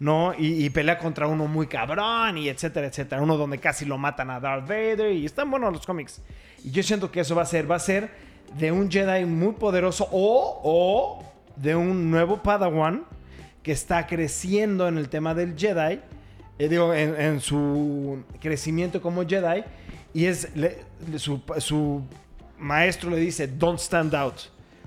[0.00, 0.32] ¿No?
[0.38, 3.20] Y, y pelea contra uno muy cabrón y etcétera, etcétera.
[3.20, 6.20] Uno donde casi lo matan a Darth Vader y están buenos los cómics.
[6.62, 8.10] Y yo siento que eso va a ser, va a ser
[8.56, 11.24] de un Jedi muy poderoso o, o
[11.56, 13.04] de un nuevo Padawan
[13.62, 16.00] que está creciendo en el tema del Jedi,
[16.58, 19.64] eh, digo, en, en su crecimiento como Jedi,
[20.14, 20.78] y es le-
[21.18, 22.02] su, su
[22.58, 24.34] maestro le dice, don't stand out.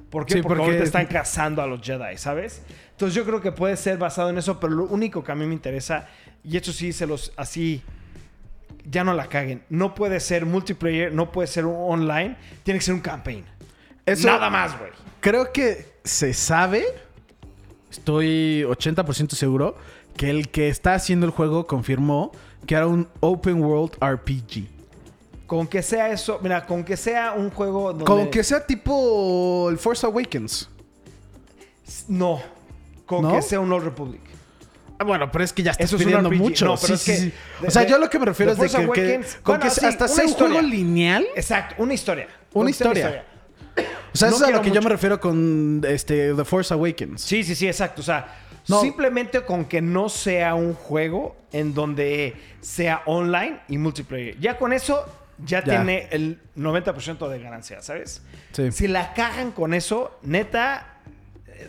[0.09, 0.34] ¿Por qué?
[0.36, 2.64] Sí, porque, porque- ahorita están cazando a los Jedi, ¿sabes?
[2.91, 5.45] Entonces yo creo que puede ser basado en eso, pero lo único que a mí
[5.45, 6.07] me interesa,
[6.43, 7.82] y esto sí se los así,
[8.89, 12.93] ya no la caguen, no puede ser multiplayer, no puede ser online, tiene que ser
[12.93, 13.45] un campaign.
[14.05, 14.91] Eso- Nada más, güey.
[15.19, 16.86] Creo que se sabe,
[17.91, 19.75] estoy 80% seguro,
[20.17, 22.32] que el que está haciendo el juego confirmó
[22.65, 24.67] que era un open world RPG.
[25.47, 28.05] Con que sea eso, mira, con que sea un juego donde...
[28.05, 30.69] Con que sea tipo el Force Awakens.
[32.07, 32.41] No,
[33.05, 33.34] con ¿No?
[33.34, 34.21] que sea un Old Republic.
[35.01, 36.65] Ah, bueno, pero es que ya estás Eso pidiendo mucho.
[36.65, 37.33] No, pero Sí, es sí, que sí.
[37.61, 38.71] de- o sea, de- yo lo que me refiero es de que,
[39.41, 41.25] con bueno, que hasta sea un juego lineal.
[41.35, 42.27] Exacto, una historia.
[42.53, 43.25] Una historia.
[44.13, 46.73] O sea, No eso es a lo que yo me refiero con este The Force
[46.73, 47.21] Awakens.
[47.21, 48.01] Sí, sí, sí, exacto.
[48.01, 48.27] O sea,
[48.67, 48.79] No.
[48.81, 54.37] simplemente con que no sea un juego en donde sea online y multiplayer.
[54.39, 55.03] Ya con eso
[55.43, 55.77] ya, Ya.
[55.77, 58.21] tiene el 90% de ganancia, ¿sabes?
[58.51, 58.71] Sí.
[58.71, 60.97] Si la cagan con eso, neta,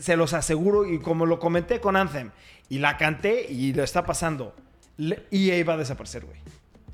[0.01, 2.31] se los aseguro y como lo comenté con Anthem
[2.69, 4.55] y la canté y lo está pasando,
[4.99, 6.39] EA va a desaparecer, güey.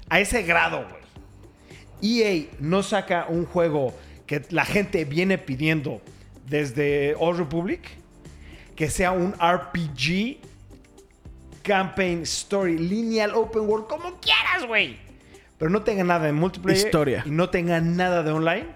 [0.09, 1.03] A ese grado, güey.
[2.01, 3.95] EA no saca un juego
[4.27, 6.01] que la gente viene pidiendo
[6.47, 7.89] desde Old Republic,
[8.77, 10.39] que sea un RPG,
[11.63, 14.99] campaign, story, lineal, open world, como quieras, güey.
[15.59, 17.23] Pero no tenga nada de multiplayer Historia.
[17.27, 18.67] y no tenga nada de online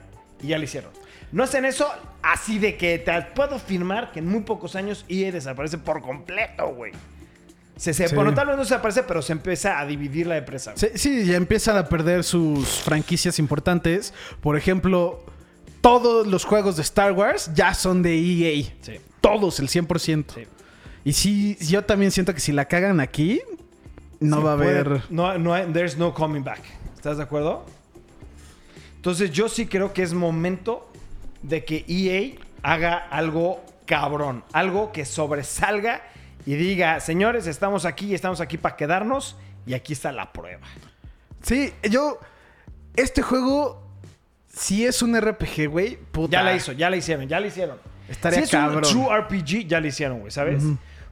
[0.42, 0.90] y ya lo hicieron.
[1.32, 1.88] No hacen eso
[2.22, 6.68] así de que te puedo firmar que en muy pocos años EA desaparece por completo,
[6.74, 6.92] güey.
[7.76, 8.14] Se, se, Sí.
[8.14, 10.72] Bueno, tal vez no desaparece, pero se empieza a dividir la empresa.
[10.76, 14.12] Sí, sí, ya empiezan a perder sus franquicias importantes.
[14.40, 15.24] Por ejemplo,
[15.80, 18.72] todos los juegos de Star Wars ya son de EA.
[18.82, 19.00] Sí.
[19.20, 20.34] Todos, el 100%.
[20.34, 20.42] Sí.
[21.04, 23.40] Y sí, yo también siento que si la cagan aquí,
[24.20, 25.02] no Sí, va a puede- haber...
[25.10, 26.60] No, no there's no coming back.
[26.94, 27.64] ¿Estás de acuerdo?
[28.96, 30.91] Entonces yo sí creo que es momento
[31.42, 34.44] de que EA haga algo cabrón.
[34.52, 36.02] Algo que sobresalga
[36.46, 39.36] y diga, señores, estamos aquí, estamos aquí para quedarnos
[39.66, 40.66] y aquí está la prueba.
[41.42, 42.18] Sí, yo...
[42.94, 43.82] Este juego,
[44.54, 46.32] si es un RPG, güey, puta.
[46.32, 47.78] Ya la hizo, ya la hicieron, ya la hicieron.
[48.06, 48.84] Estaría si es cabrón.
[48.84, 50.62] un true RPG, ya la hicieron, güey, ¿sabes?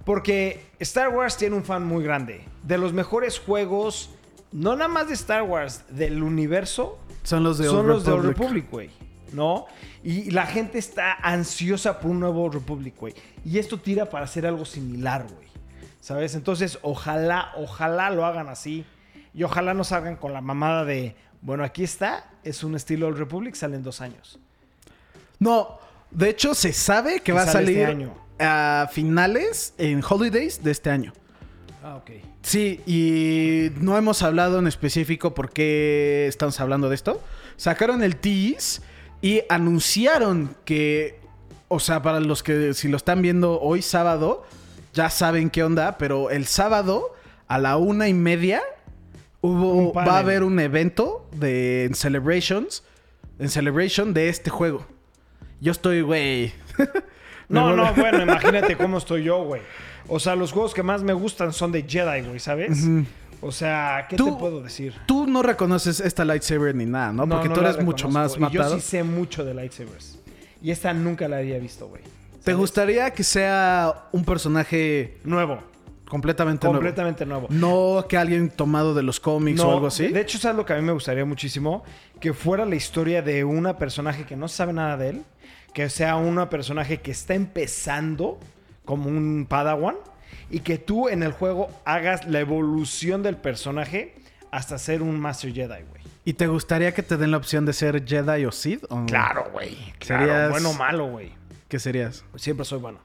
[0.04, 2.44] Porque Star Wars tiene un fan muy grande.
[2.64, 4.10] De los mejores juegos,
[4.52, 8.12] no nada más de Star Wars, del universo, Son los de son Old los de
[8.12, 8.64] Old Republic.
[8.64, 8.90] Republic, güey.
[9.32, 9.66] ¿No?
[10.02, 13.14] Y la gente está ansiosa por un nuevo Republic, güey.
[13.44, 15.48] Y esto tira para hacer algo similar, güey.
[16.00, 16.34] ¿Sabes?
[16.34, 18.84] Entonces, ojalá, ojalá lo hagan así.
[19.34, 23.18] Y ojalá no salgan con la mamada de, bueno, aquí está, es un estilo Old
[23.18, 24.38] Republic, sale en dos años.
[25.38, 25.78] No,
[26.10, 28.14] de hecho se sabe que Que va a este salir año.
[28.38, 31.12] a finales, en Holidays de este año.
[31.82, 32.10] Ah, ok.
[32.42, 37.22] Sí, y no hemos hablado en específico por qué estamos hablando de esto.
[37.56, 38.82] Sacaron el tease
[39.22, 41.20] y anunciaron que,
[41.68, 44.46] o sea, para los que si lo están viendo hoy sábado,
[44.94, 47.14] ya saben qué onda, pero el sábado
[47.46, 48.62] a la una y media
[49.40, 52.82] hubo, va a haber un evento de en Celebrations,
[53.38, 54.86] en Celebration de este juego.
[55.60, 56.52] Yo estoy, güey.
[57.50, 59.60] No, no, bueno, imagínate cómo estoy yo, güey.
[60.08, 62.80] O sea, los juegos que más me gustan son de Jedi, güey, ¿sabes?
[63.42, 64.94] O sea, ¿qué Tú- te puedo decir?
[65.06, 67.28] Tú no reconoces esta lightsaber ni nada, ¿no?
[67.28, 68.36] Porque tú eres mucho más.
[68.36, 68.74] Y matado.
[68.74, 70.18] Yo sí sé mucho de lightsabers.
[70.62, 72.02] Y esta nunca la había visto, güey.
[72.44, 75.58] ¿Te gustaría que sea un personaje Nuevo.
[76.08, 77.46] completamente, Completamente nuevo.
[77.50, 77.94] nuevo?
[78.00, 80.08] No que alguien tomado de los cómics o algo así.
[80.08, 81.82] De hecho, ¿sabes lo que a mí me gustaría muchísimo?
[82.18, 85.22] Que fuera la historia de una personaje que no sabe nada de él.
[85.74, 88.38] Que sea una personaje que está empezando
[88.84, 89.96] como un Padawan.
[90.50, 94.14] Y que tú en el juego hagas la evolución del personaje
[94.50, 96.02] hasta ser un Master Jedi, güey.
[96.24, 98.84] ¿Y te gustaría que te den la opción de ser Jedi o Sith?
[98.88, 99.76] ¿O Claro, güey.
[100.00, 101.32] Claro, Serías- bueno o malo, güey.
[101.68, 102.24] ¿Qué serías?
[102.34, 102.98] Siempre soy bueno.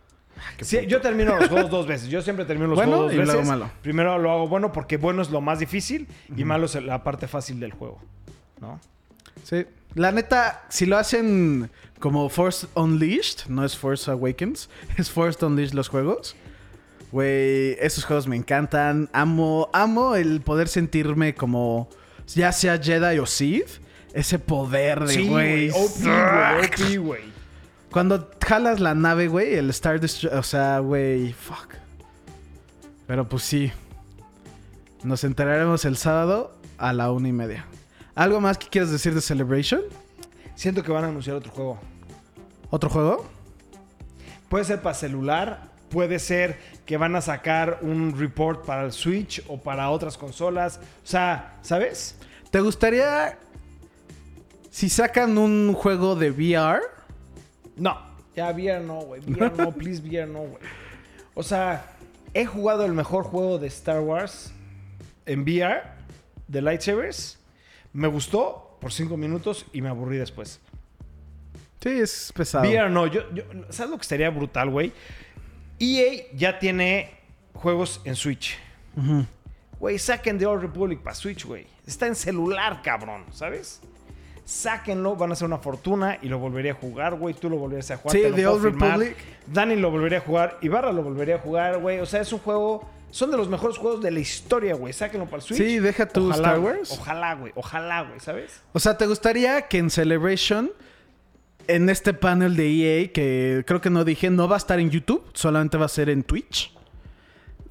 [0.60, 2.10] Sí, yo termino los juegos dos veces.
[2.10, 3.48] Yo siempre termino los Bueno juegos dos y luego veces.
[3.48, 3.70] malo.
[3.84, 7.28] Primero lo hago bueno porque bueno es lo más difícil y malo es la parte
[7.28, 8.02] fácil del juego.
[8.60, 8.80] ¿No?
[9.44, 9.66] Sí.
[9.94, 11.70] La neta, si lo hacen
[12.06, 16.36] como Force Unleashed, no es Force Awakens, es Force Unleashed los juegos.
[17.12, 19.10] Güey, esos juegos me encantan.
[19.12, 21.90] Amo, amo el poder sentirme como
[22.28, 23.82] ya sea Jedi o Sith.
[24.14, 25.72] Ese poder de, Sí, güey.
[25.72, 25.84] güey.
[25.84, 27.22] OP, güey.
[27.90, 31.74] Cuando jalas la nave, güey, el Star Destroyer, o sea, güey, fuck.
[33.08, 33.72] Pero pues sí.
[35.04, 37.66] Nos enteraremos el sábado a la una y media.
[38.14, 39.82] ¿Algo más que quieras decir de Celebration?
[40.54, 41.80] Siento que van a anunciar otro juego.
[42.70, 43.26] ¿Otro juego?
[44.50, 49.44] Puede ser para celular, puede ser que van a sacar un report para el Switch
[49.48, 50.80] o para otras consolas.
[51.04, 52.16] O sea, ¿sabes?
[52.52, 53.38] ¿Te gustaría
[54.70, 56.82] si sacan un juego de VR?
[57.76, 57.98] No,
[58.36, 59.22] ya VR no, güey.
[59.22, 60.64] VR no, please VR no, güey.
[61.34, 61.96] O sea,
[62.34, 64.54] he jugado el mejor juego de Star Wars
[65.26, 65.84] en VR
[66.48, 67.40] de lightsabers.
[67.94, 70.60] Me gustó por cinco minutos y me aburrí después.
[71.86, 72.68] Sí, es pesado.
[72.68, 74.92] VR no, yo, yo- ¿sabes lo que estaría brutal, güey?
[75.80, 77.12] EA ya tiene
[77.54, 78.58] juegos en Switch.
[79.80, 81.68] Güey, saquen The Old Republic para Switch, güey.
[81.86, 83.82] Está en celular, cabrón, ¿sabes?
[84.46, 87.36] Sáquenlo, van a hacer una fortuna y lo volvería a jugar, güey.
[87.36, 88.16] Tú lo volverías a jugar.
[88.18, 88.98] Sí, The Old firmar.
[89.00, 89.18] Republic.
[89.48, 90.58] Dani lo volvería a jugar.
[90.62, 92.00] Ibarra lo volvería a jugar, güey.
[92.00, 92.90] O sea, es un juego.
[93.12, 94.92] Son de los mejores juegos de la historia, güey.
[94.94, 95.58] Sáquenlo para el Switch.
[95.58, 96.60] Sí, deja Ojalá, Star.
[96.60, 96.92] Wars.
[96.92, 97.54] Ojalá, güey.
[97.56, 98.62] Ojalá, güey, ¿sabes?
[98.74, 100.72] O sea, ¿te gustaría que en Celebration,
[101.68, 102.68] en este panel de
[103.04, 105.90] EA, que creo que no dije, no va a estar en YouTube, solamente va a
[105.90, 106.74] ser en Twitch,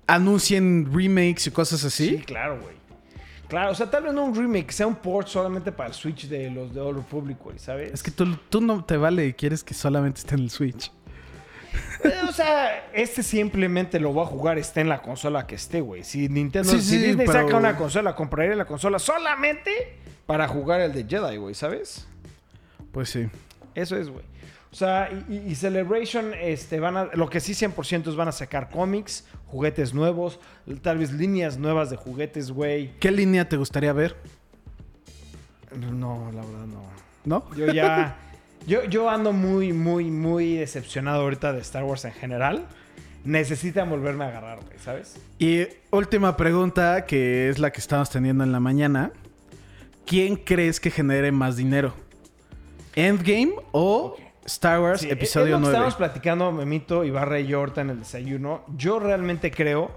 [0.07, 2.19] anuncien remakes y cosas así?
[2.27, 2.75] claro, güey.
[3.49, 6.27] Claro, o sea, tal vez no un remake, sea un port solamente para el Switch
[6.29, 7.93] de los de Old Republic, güey, ¿sabes?
[7.93, 10.91] Es que tú, tú no te vale y quieres que solamente esté en el Switch.
[12.03, 15.81] Eh, o sea, este simplemente lo voy a jugar, esté en la consola que esté,
[15.83, 16.05] güey.
[16.05, 20.49] Si Nintendo, Sí, si sí, Disney pero- saca una consola, compraría la consola solamente para
[20.49, 22.07] jugar el de Jedi, güey, ¿sabes?
[22.93, 23.29] Pues sí.
[23.75, 24.25] Eso es, güey.
[24.75, 28.71] O sea, y, Celebration, este, van a, lo que sí 100% es van a sacar
[28.71, 30.41] cómics, juguetes nuevos,
[30.83, 32.91] tal vez líneas nuevas de juguetes, güey.
[32.99, 34.17] ¿Qué línea te gustaría ver?
[35.79, 36.83] No, la verdad no.
[37.25, 37.55] ¿No?
[37.55, 38.17] Yo ya.
[38.67, 42.67] yo, yo ando muy, muy, muy decepcionado ahorita de Star Wars en general.
[43.25, 45.21] Necesitan volverme a agarrar, güey, ¿sabes?
[45.39, 49.13] Y última pregunta, que es la que estamos teniendo en la mañana.
[50.05, 51.95] ¿Quién crees que genere más dinero?
[52.97, 55.73] ¿Endgame o Star Wars Sí, Episodio es lo que 9?
[55.75, 58.65] Estábamos platicando, Memito, Ibarra y yo ahorita en el desayuno.
[58.77, 59.91] Yo realmente creo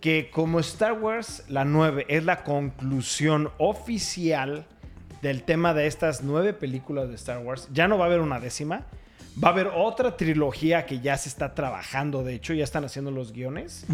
[0.00, 4.66] que como Star Wars, la 9 es la conclusión oficial
[5.22, 8.38] del tema de estas nueve películas de Star Wars, ya no va a haber una
[8.38, 8.82] décima.
[9.42, 13.10] Va a haber otra trilogía que ya se está trabajando, de hecho, ya están haciendo
[13.10, 13.84] los guiones.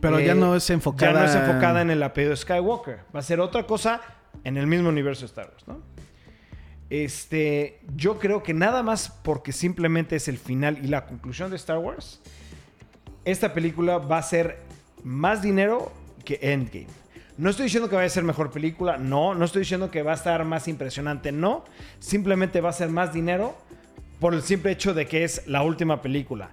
[0.00, 1.12] Pero ya Eh, no es enfocada...
[1.12, 3.00] Ya no es enfocada en el apellido Skywalker.
[3.14, 4.00] Va a ser otra cosa
[4.44, 5.82] en el mismo universo de Star Wars, ¿no?
[6.88, 11.56] Este, yo creo que nada más porque simplemente es el final y la conclusión de
[11.56, 12.20] Star Wars,
[13.24, 14.60] esta película va a ser
[15.02, 15.92] más dinero
[16.24, 16.86] que Endgame.
[17.38, 19.34] No estoy diciendo que vaya a ser mejor película, no.
[19.34, 21.64] No estoy diciendo que va a estar más impresionante, no.
[21.98, 23.54] Simplemente va a ser más dinero
[24.20, 26.50] por el simple hecho de que es la última película.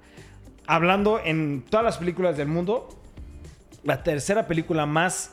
[0.67, 2.89] Hablando en todas las películas del mundo,
[3.84, 5.31] la tercera película más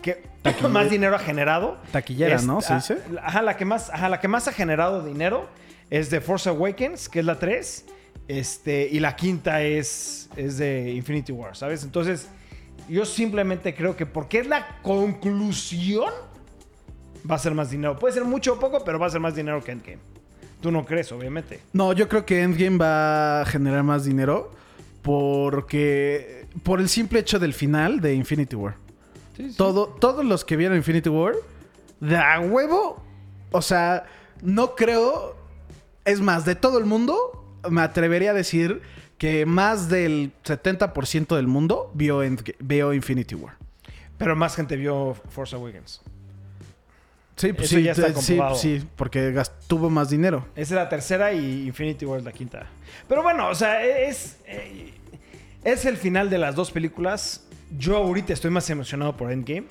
[0.00, 0.22] que
[0.70, 1.78] más dinero ha generado.
[1.92, 2.60] Taquillera, es- ¿no?
[2.60, 2.98] ¿Se ah, dice?
[3.22, 5.48] Ajá, la que más, ajá, la que más ha generado dinero
[5.90, 7.84] es de Force Awakens, que es la 3.
[8.28, 11.82] Este, y la quinta es, es de Infinity War, ¿sabes?
[11.82, 12.28] Entonces,
[12.88, 16.12] yo simplemente creo que porque es la conclusión,
[17.28, 17.98] va a ser más dinero.
[17.98, 19.98] Puede ser mucho o poco, pero va a ser más dinero que Endgame.
[20.60, 21.60] Tú no crees, obviamente.
[21.72, 24.52] No, yo creo que Endgame va a generar más dinero
[25.02, 28.76] porque por el simple hecho del final de Infinity War.
[29.40, 29.56] Sí, sí.
[29.56, 31.34] Todo, todos los que vieron Infinity War,
[32.00, 33.02] de a huevo,
[33.50, 34.04] o sea,
[34.42, 35.36] no creo,
[36.04, 38.82] es más, de todo el mundo, me atrevería a decir
[39.18, 43.56] que más del 70% del mundo vio, Infinity War.
[44.16, 46.00] Pero más gente vio Force Awakens.
[47.36, 50.46] Sí, pues Eso sí, ya está eh, sí, sí, porque tuvo más dinero.
[50.54, 52.66] Esa es la tercera y Infinity War es la quinta.
[53.08, 54.92] Pero bueno, o sea, es, eh,
[55.64, 57.46] es el final de las dos películas.
[57.78, 59.66] Yo ahorita estoy más emocionado por Endgame.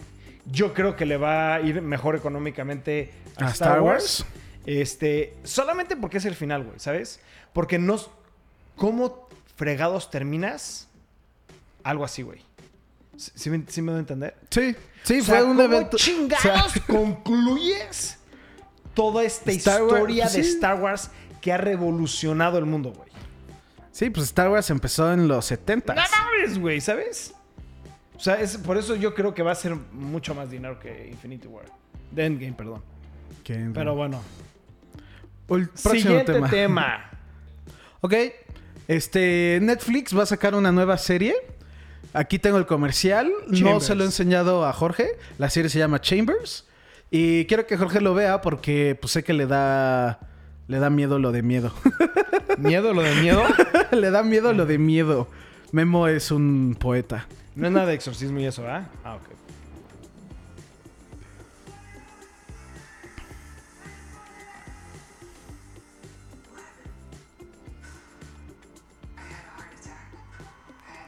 [0.46, 4.22] Yo creo que le va a ir mejor económicamente a, ¿A Star, Wars.
[4.22, 4.26] Wars?
[4.66, 7.20] Este, solamente porque es el final, güey, ¿sabes?
[7.54, 7.98] Porque no...
[8.76, 9.28] ¿Cómo
[9.58, 10.88] fregados terminas
[11.84, 12.42] algo así, güey?
[13.18, 14.36] ¿Sí, sí me- sí me doy a entender?
[14.50, 15.98] Sí, sí, O sea, fue un ¿cómo evento.
[15.98, 18.18] chingados o sea, concluyes
[18.94, 20.50] toda esta Star historia de sí.
[20.52, 23.10] Star Wars que ha revolucionado el mundo, güey?
[23.92, 27.34] sí, pues Star Wars empezó en los 70 No mames, güey, ¿sabes?
[28.20, 31.08] O sea, es, por eso yo creo que va a ser mucho más dinero que
[31.10, 31.64] Infinity War.
[32.12, 32.82] De Endgame, perdón.
[33.74, 34.22] Pero bueno.
[35.48, 36.50] El próximo Siguiente tema.
[36.50, 37.06] tema.
[38.02, 38.14] Ok.
[38.88, 41.36] Este, Netflix va a sacar una nueva serie.
[42.14, 43.32] Aquí tengo el comercial.
[43.48, 45.18] No se lo he enseñado a Jorge.
[45.38, 46.66] La serie se llama Chambers.
[47.12, 50.20] Y quiero que Jorge lo vea porque pues, sé que le da.
[50.68, 51.74] Le da miedo lo de miedo.
[52.58, 53.44] ¿Miedo, lo de miedo?
[53.92, 55.28] le da miedo lo de miedo.
[55.72, 57.28] Memo es un poeta.
[57.60, 58.86] No es nada de exorcismo y eso, ¿ah?
[59.04, 59.24] Ah, ok.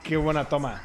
[0.04, 0.82] Qué buena toma.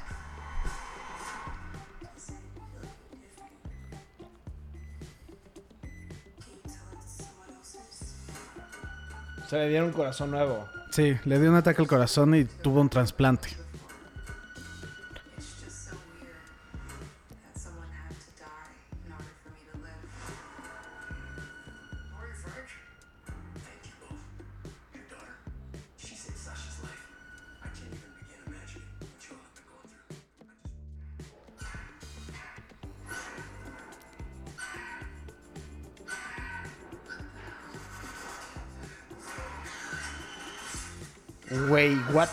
[9.48, 10.64] Se le dieron un corazón nuevo.
[10.92, 13.65] Sí, le dio un ataque al corazón y tuvo un trasplante.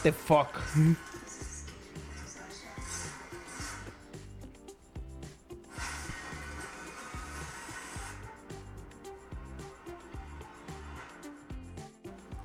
[0.04, 0.50] The fuck.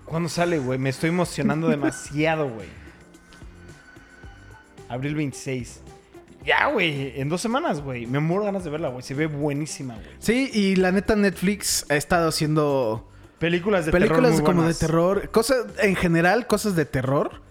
[0.05, 0.79] ¿Cuándo sale, güey?
[0.79, 2.69] Me estoy emocionando demasiado, güey.
[4.89, 5.81] Abril 26.
[6.45, 7.21] Ya, güey.
[7.21, 8.07] En dos semanas, güey.
[8.07, 9.03] Me muero ganas de verla, güey.
[9.03, 10.07] Se ve buenísima, güey.
[10.19, 13.07] Sí, y la neta Netflix ha estado haciendo
[13.39, 14.81] Películas de películas terror muy como buenas.
[14.81, 17.43] de terror, cosas en general, cosas de terror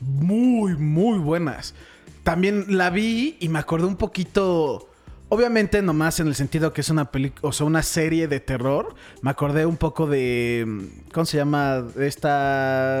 [0.00, 1.74] muy muy buenas.
[2.22, 4.86] También la vi y me acordé un poquito
[5.28, 8.94] obviamente nomás en el sentido que es una película, o sea, una serie de terror,
[9.22, 11.84] me acordé un poco de ¿cómo se llama?
[11.98, 12.96] esta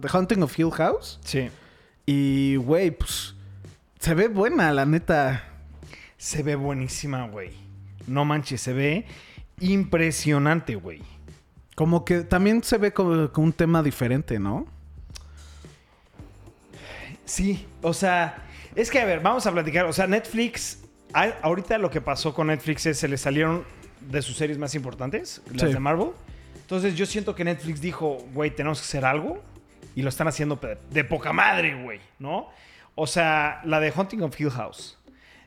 [0.00, 1.48] The Haunting of Hill House Sí.
[2.06, 3.34] y güey, pues
[3.98, 5.44] se ve buena, la neta.
[6.16, 7.50] Se ve buenísima, güey.
[8.06, 9.04] No manches, se ve
[9.60, 11.02] impresionante, güey.
[11.74, 14.66] Como que también se ve como, como un tema diferente, ¿no?
[17.30, 18.42] Sí, o sea,
[18.74, 19.84] es que a ver, vamos a platicar.
[19.86, 23.64] O sea, Netflix, a- ahorita lo que pasó con Netflix es se le salieron
[24.00, 25.74] de sus series más importantes, las Sí.
[25.74, 26.08] de Marvel.
[26.56, 29.42] Entonces yo siento que Netflix dijo, güey, tenemos que hacer algo.
[29.94, 30.58] Y lo están haciendo
[30.90, 32.48] de poca madre, güey, ¿no?
[32.94, 34.96] O sea, la de Hunting of Hill House.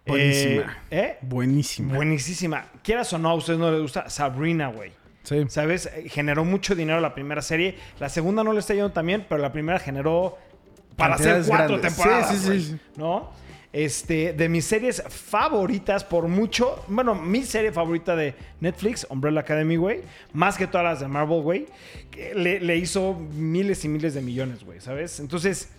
[0.06, 0.78] Buenísima.
[0.92, 1.18] Eh, ¿eh?
[1.22, 1.94] Buenísima.
[1.96, 2.66] Buenísima.
[2.84, 4.92] Quieras o no, a ustedes no les gusta Sabrina, güey.
[5.24, 5.46] Sí.
[5.48, 5.86] ¿Sabes?
[5.96, 7.78] Eh, Generó mucho dinero la primera serie.
[8.00, 10.38] La segunda no le está yendo tan bien, pero la primera generó
[10.96, 11.96] para hacer cuatro grandes.
[11.96, 12.30] temporadas.
[12.30, 12.80] Sí, sí, sí.
[12.98, 13.32] ¿No?
[13.72, 16.84] Este, de mis series favoritas por mucho.
[16.88, 20.02] Bueno, mi serie favorita de Netflix, Umbrella Academy, güey.
[20.34, 21.66] Más que todas las de Marvel, güey.
[22.36, 25.20] Le, le hizo miles y miles de millones, güey, ¿sabes?
[25.20, 25.70] Entonces,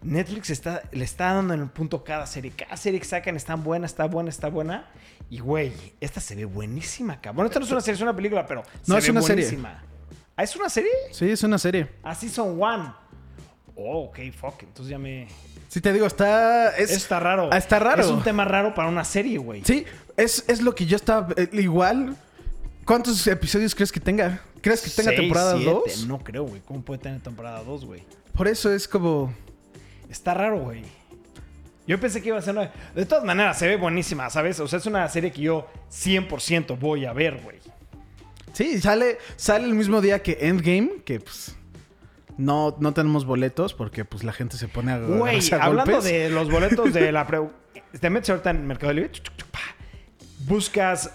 [0.00, 2.50] Netflix está, le está dando en el punto cada serie.
[2.56, 4.86] Cada serie que sacan está buena, está buena, está buena.
[5.28, 7.36] Y, güey, esta se ve buenísima, cabrón.
[7.36, 9.20] Bueno, esta no es una serie, es una película, pero No, se es ve una
[9.22, 9.44] serie.
[9.44, 9.82] buenísima.
[10.36, 10.90] ¿Ah, es una serie?
[11.12, 11.88] Sí, es una serie.
[12.02, 13.03] Ah, Season 1.
[13.76, 14.62] Oh, ok, fuck.
[14.62, 15.26] Entonces ya me...
[15.68, 16.76] Sí, te digo, está.
[16.76, 17.50] Es, está raro.
[17.52, 18.02] Está raro.
[18.02, 19.62] Es un tema raro para una serie, güey.
[19.64, 19.84] Sí,
[20.16, 21.28] es, es lo que yo estaba.
[21.36, 22.16] eh, igual.
[22.84, 24.40] ¿Cuántos episodios crees que tenga?
[24.60, 25.70] ¿Crees que tenga Seis, temporada siete.
[25.70, 26.06] 2?
[26.06, 26.60] No creo, güey.
[26.60, 28.04] ¿Cómo puede tener temporada 2, güey?
[28.36, 29.34] Por eso es como.
[30.08, 30.82] Está raro, güey.
[31.86, 32.72] Yo pensé que iba a ser una...
[32.94, 34.58] De todas maneras, se ve buenísima, ¿sabes?
[34.60, 37.58] O sea, es una serie que yo 100% voy a ver, güey.
[38.54, 41.54] Sí, sale, sale el mismo día que Endgame, que pues.
[42.36, 46.04] No, no tenemos boletos porque pues la gente se pone a Güey, hablando golpes.
[46.10, 47.40] de los boletos de la pre...
[48.00, 49.10] Te metes ahorita en Mercado Libre,
[50.46, 51.10] buscas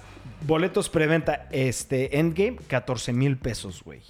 [0.45, 4.01] boletos preventa este Endgame, 14 mil pesos, güey.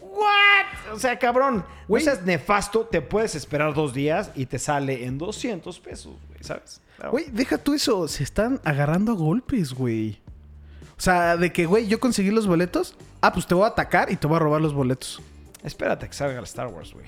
[0.00, 0.94] ¿What?
[0.94, 2.04] O sea, cabrón, Güey.
[2.04, 6.42] güey, es nefasto, te puedes esperar dos días y te sale en 200 pesos, güey,
[6.42, 6.80] ¿sabes?
[6.98, 8.06] Pero- Güey, deja tú eso.
[8.08, 10.20] Se están agarrando a golpes, güey.
[10.96, 12.94] O sea, de que, güey, yo conseguí los boletos.
[13.20, 15.20] Ah, pues te voy a atacar y te voy a robar los boletos.
[15.62, 17.06] Espérate que salga el Star Wars, güey.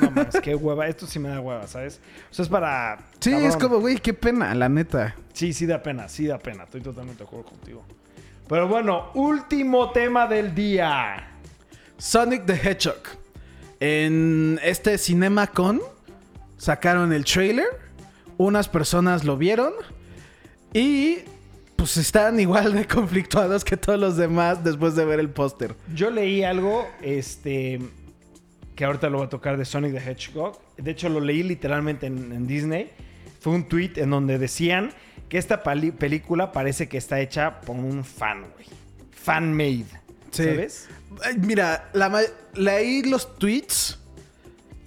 [0.00, 0.88] No mames, qué hueva.
[0.88, 2.00] Esto sí me da hueva, ¿sabes?
[2.30, 2.98] O sea, es para.
[3.20, 3.48] Sí, cabrón.
[3.48, 5.14] es como, güey, qué pena, la neta.
[5.32, 6.64] Sí, sí da pena, sí da pena.
[6.64, 7.84] Estoy totalmente de acuerdo contigo.
[8.48, 11.28] Pero bueno, último tema del día.
[11.98, 13.02] Sonic the Hedgehog.
[13.78, 15.80] En este CinemaCon
[16.56, 17.68] sacaron el trailer.
[18.38, 19.72] Unas personas lo vieron.
[20.72, 21.18] Y
[21.80, 25.74] pues están igual de conflictuados que todos los demás después de ver el póster.
[25.94, 27.80] Yo leí algo, este,
[28.76, 30.60] que ahorita lo voy a tocar de Sonic the Hedgehog.
[30.76, 32.90] De hecho, lo leí literalmente en, en Disney.
[33.40, 34.92] Fue un tweet en donde decían
[35.30, 38.66] que esta película parece que está hecha por un fan, güey.
[39.10, 39.86] Fan made.
[40.32, 40.44] Sí.
[40.44, 40.88] ¿Sabes?
[41.38, 42.22] Mira, la
[42.52, 43.98] leí los tweets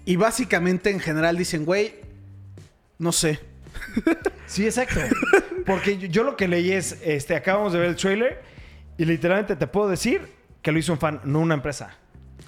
[0.06, 1.96] y básicamente en general dicen, güey,
[3.00, 3.40] no sé.
[4.46, 5.00] Sí, exacto.
[5.66, 8.42] Porque yo, yo lo que leí es, este, acabamos de ver el trailer
[8.98, 10.28] y literalmente te puedo decir
[10.62, 11.96] que lo hizo un fan, no una empresa.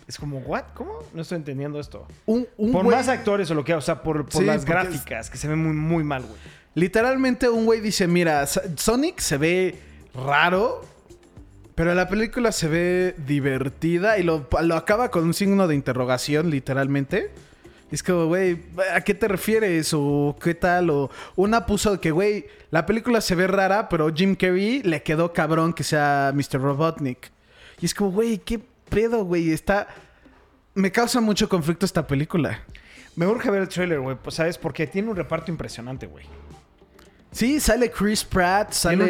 [0.07, 0.65] Es como, ¿what?
[0.75, 0.99] ¿Cómo?
[1.13, 2.07] No estoy entendiendo esto.
[2.27, 4.45] Un, un por güey- más actores o lo que sea, o sea, por, por Sí,
[4.45, 6.39] las es- gráficas, que se ven muy, muy mal, güey.
[6.75, 9.75] Literalmente un güey dice, mira, Sonic se ve
[10.13, 10.81] raro,
[11.73, 16.49] pero la película se ve divertida y lo, lo acaba con un signo de interrogación,
[16.51, 17.31] literalmente.
[17.91, 18.59] Es como, güey,
[18.93, 19.93] ¿a qué te refieres?
[19.93, 20.89] ¿O qué tal?
[20.89, 25.33] O una puso que, güey, la película se ve rara, pero Jim Carrey le quedó
[25.33, 26.59] cabrón que sea Mr.
[26.61, 27.31] Robotnik.
[27.79, 28.59] Y es como, güey, ¿qué
[28.89, 29.51] pedo, güey?
[29.51, 29.87] Está...
[30.73, 32.59] Me causa mucho conflicto esta película.
[33.15, 34.17] Me urge ver el trailer, güey.
[34.21, 34.57] Pues, ¿sabes?
[34.57, 36.25] Porque tiene un reparto impresionante, güey.
[37.35, 39.05] Sí, sale Chris Pratt, sale.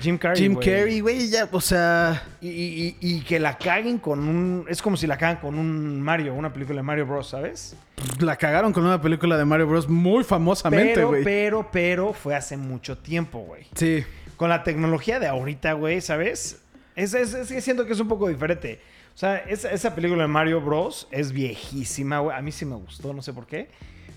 [0.00, 0.64] Jim Carrey, Jim güey.
[0.66, 2.22] Carrey, güey, ya, o sea...
[2.40, 4.64] Y, y- y- y que la caguen con un...
[4.68, 7.74] Es como si la cagan con un Mario, una película de Mario Bros, ¿sabes?
[8.20, 9.88] La cagaron con una película de Mario Bros.
[9.88, 11.24] muy famosamente, Pero, güey.
[11.24, 13.66] pero, pero fue hace mucho tiempo, güey.
[13.74, 14.04] Sí.
[14.36, 16.62] Con la tecnología de ahorita, güey, ¿sabes?
[16.94, 18.78] Es, es, es que siento que es un poco diferente.
[19.12, 21.08] O sea, esa, esa película de Mario Bros.
[21.10, 22.36] es viejísima, güey.
[22.36, 23.70] A mí sí me gustó, no sé por qué.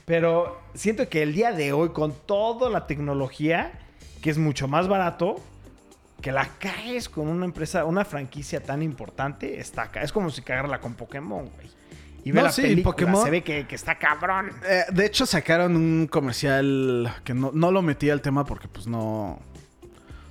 [0.10, 3.72] Pero siento que el día de hoy, con toda la tecnología,
[4.24, 5.36] que es mucho más barato,
[6.20, 10.02] que la caes con una empresa, una franquicia tan importante, está acá.
[10.02, 11.68] Es como si cagarla con Pokémon, güey.
[12.24, 14.50] Y ve No, la sí, película, Pokémon- se ve que, que está cabrón.
[14.68, 18.88] Eh, de hecho, sacaron un comercial que no, no lo metí al tema porque, pues,
[18.88, 19.38] no...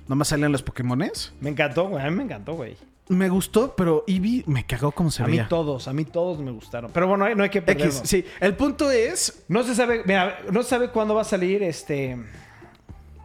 [0.09, 1.31] No me salían los Pokémones.
[1.39, 2.05] Me encantó, güey.
[2.05, 2.75] A mí me encantó, güey.
[3.09, 5.47] Me gustó, pero Eevee me cagó como se A mí veía.
[5.47, 6.91] todos, a mí todos me gustaron.
[6.93, 8.01] Pero bueno, no hay que X, perdernos.
[8.05, 8.23] sí.
[8.39, 9.43] El punto es...
[9.47, 12.17] No se sabe, mira, no se sabe cuándo va a salir este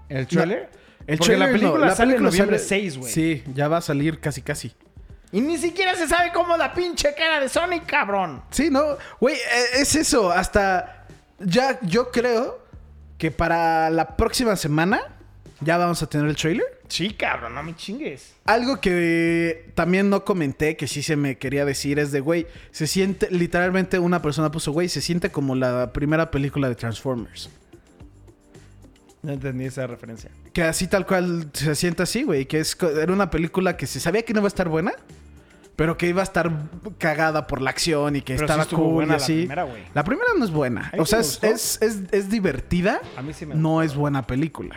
[0.09, 0.71] el trailer.
[1.07, 3.13] El Porque la trailer no, película sale en película noviembre sale- 6, güey.
[3.13, 4.73] Sí, ya va a salir casi, casi.
[5.33, 8.43] Y ni siquiera se sabe cómo la pinche cara de Sonic, cabrón.
[8.51, 9.41] Sí, no, güey, eh,
[9.81, 10.31] es eso.
[10.31, 11.07] Hasta
[11.41, 12.65] ya yo creo
[13.19, 15.01] que para la próxima semana
[15.61, 16.65] ya vamos a tener el trailer.
[16.89, 18.35] Sí, cabrón, no me chingues.
[18.45, 22.87] Algo que también no comenté, que sí se me quería decir, es de, güey, se
[22.87, 27.49] siente, literalmente una persona puso, güey, se siente como la primera película de Transformers.
[29.23, 30.31] No entendí esa referencia.
[30.53, 33.99] Que así tal cual se siente así, güey, que es, era una película que se
[33.99, 34.93] sabía que no iba a estar buena,
[35.77, 36.53] pero que iba a estar
[36.99, 39.37] cagada por la acción y que Pero sí estaba estuvo cool buena y la así.
[39.39, 39.83] primera, güey.
[39.95, 40.93] La primera no es buena.
[40.99, 44.77] O sí sea, es, es- es divertida, A mí sí me no es buena película.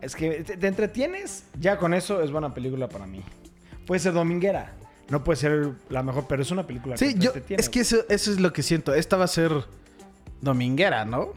[0.00, 3.22] Es que te, te entretienes, ya con eso es buena película para mí.
[3.86, 4.72] Puede ser dominguera,
[5.08, 7.80] no puede ser la mejor, pero es una película Sí, que yo, entretiene, es que
[7.80, 8.94] eso, eso es lo que siento.
[8.94, 9.52] Esta va a ser
[10.40, 11.28] dominguera, ¿no?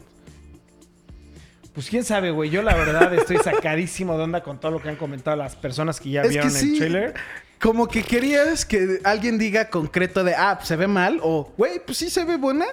[1.72, 2.50] Pues quién sabe, güey.
[2.50, 6.00] Yo la verdad estoy sacadísimo de onda con todo lo que han comentado las personas
[6.00, 7.14] que ya Es vieron que el trailer.
[7.60, 11.98] como que querías que alguien diga concreto de, ah, se ve mal, o, güey, pues
[11.98, 12.66] sí se ve buena,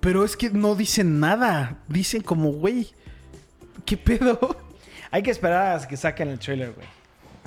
[0.00, 1.78] pero es que no dicen nada.
[1.88, 2.88] Dicen como, güey,
[3.84, 4.38] ¿qué pedo?
[5.10, 6.86] Hay que esperar a que saquen el trailer, güey.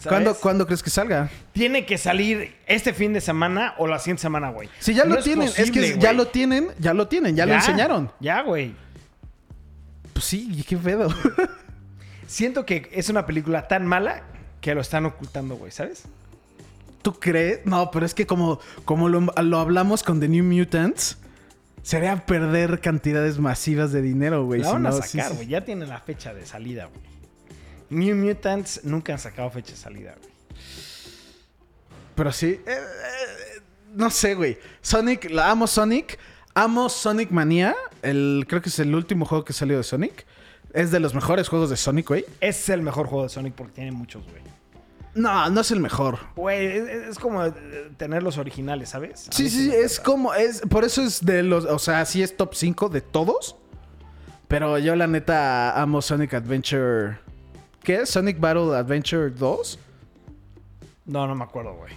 [0.07, 1.29] ¿Cuándo, ¿Cuándo crees que salga?
[1.53, 4.69] Tiene que salir este fin de semana o la siguiente semana, güey.
[4.79, 7.53] Si ya No lo tienen, es que ya lo tienen, ya lo tienen, ya, lo
[7.53, 8.11] enseñaron.
[8.19, 8.73] Ya, güey.
[10.13, 11.09] Pues sí, qué pedo.
[12.27, 14.23] Siento que es una película tan mala
[14.61, 16.03] que lo están ocultando, güey, ¿sabes?
[17.01, 17.65] ¿Tú crees?
[17.65, 21.17] No, pero es que como, como lo, lo hablamos con The New Mutants,
[21.81, 24.61] sería perder cantidades masivas de dinero, güey.
[24.61, 25.35] La van a no, sacar, sí.
[25.35, 25.47] güey.
[25.47, 27.12] Ya tienen la fecha de salida, güey.
[27.89, 30.33] New Mutants nunca han sacado fecha de salida, güey.
[32.15, 32.47] Pero sí.
[32.47, 33.61] eh, eh,
[33.93, 34.57] no sé, güey.
[34.81, 36.19] Sonic, la amo Sonic.
[36.53, 37.75] Amo Sonic Mania.
[38.01, 40.25] El, creo que es el último juego que salió de Sonic.
[40.73, 42.25] Es de los mejores juegos de Sonic, güey.
[42.41, 44.41] Es el mejor juego de Sonic porque tiene muchos, güey.
[45.15, 46.17] No, no es el mejor.
[46.35, 47.53] Güey, es, es como eh,
[47.97, 49.27] tener los originales, ¿sabes?
[49.29, 52.55] Sí, sí, es como, es, por eso es de los, o sea, sí es top
[52.55, 53.55] 5 de todos.
[54.47, 57.19] Pero yo la neta amo Sonic Adventure.
[57.83, 58.09] ¿Qué es?
[58.09, 59.79] Sonic Battle Adventure 2.
[61.05, 61.93] No, no me acuerdo, güey.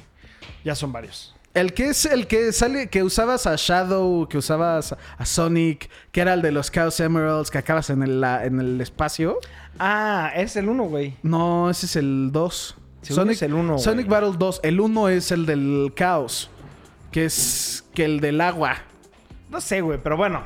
[0.64, 1.34] Ya son varios.
[1.54, 6.20] El que es el que sale, que usabas a Shadow, que usabas a Sonic, que
[6.20, 9.38] era el de los Chaos Emeralds, que acabas en el, la- en el espacio.
[9.78, 11.14] Ah, es el uno, güey.
[11.22, 12.76] No, ese es el 2.
[13.02, 14.20] Según es el uno, Sonic güey.
[14.20, 14.60] Battle 2.
[14.64, 16.50] El 1 es el del caos.
[17.12, 18.76] Que es que el del agua.
[19.48, 20.44] No sé, güey, pero bueno.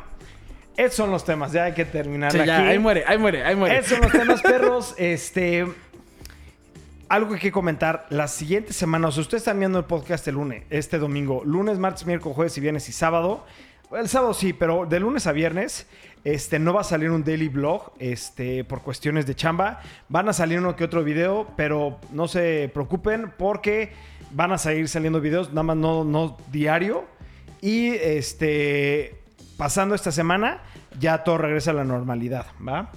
[0.77, 1.53] Esos son los temas.
[1.53, 2.47] Ya hay que terminar Sí, aquí.
[2.47, 3.79] ya, ahí muere, ahí muere, ahí muere.
[3.79, 4.95] Esos son los temas, perros.
[4.99, 5.67] Este.
[7.09, 8.07] Algo que comentar.
[8.11, 11.43] Las siguientes semanas, ustedes están viendo el podcast el lunes, este domingo.
[11.45, 13.45] Lunes, martes, miércoles, jueves y viernes y sábado.
[13.91, 15.89] El sábado sí, pero de lunes a viernes
[16.23, 19.81] este, no va a salir un daily blog este, por cuestiones de chamba.
[20.09, 23.93] Van a salir uno que otro video, pero no se preocupen porque
[24.31, 27.05] van a seguir saliendo videos, nada más no, no diario.
[27.61, 29.20] Y este,
[29.61, 30.63] pasando esta semana,
[30.99, 32.91] ya todo regresa a la normalidad, ¿va?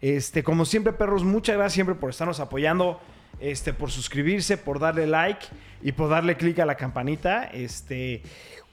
[0.00, 3.00] Este, como siempre, perros, muchas gracias siempre por estarnos apoyando,
[3.38, 5.46] este, por suscribirse, por darle like
[5.80, 7.44] y por darle clic a la campanita.
[7.44, 8.22] Este,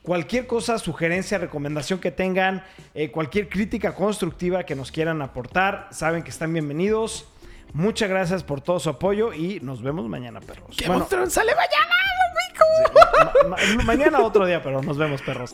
[0.01, 2.63] cualquier cosa, sugerencia, recomendación que tengan,
[2.95, 7.27] eh, cualquier crítica constructiva que nos quieran aportar, saben que están bienvenidos.
[7.73, 10.75] Muchas gracias por todo su apoyo y nos vemos mañana, perros.
[10.75, 15.53] ¡Qué Bueno, monstruo sale mañana, ma- ma- mañana otro día, pero nos vemos, perros.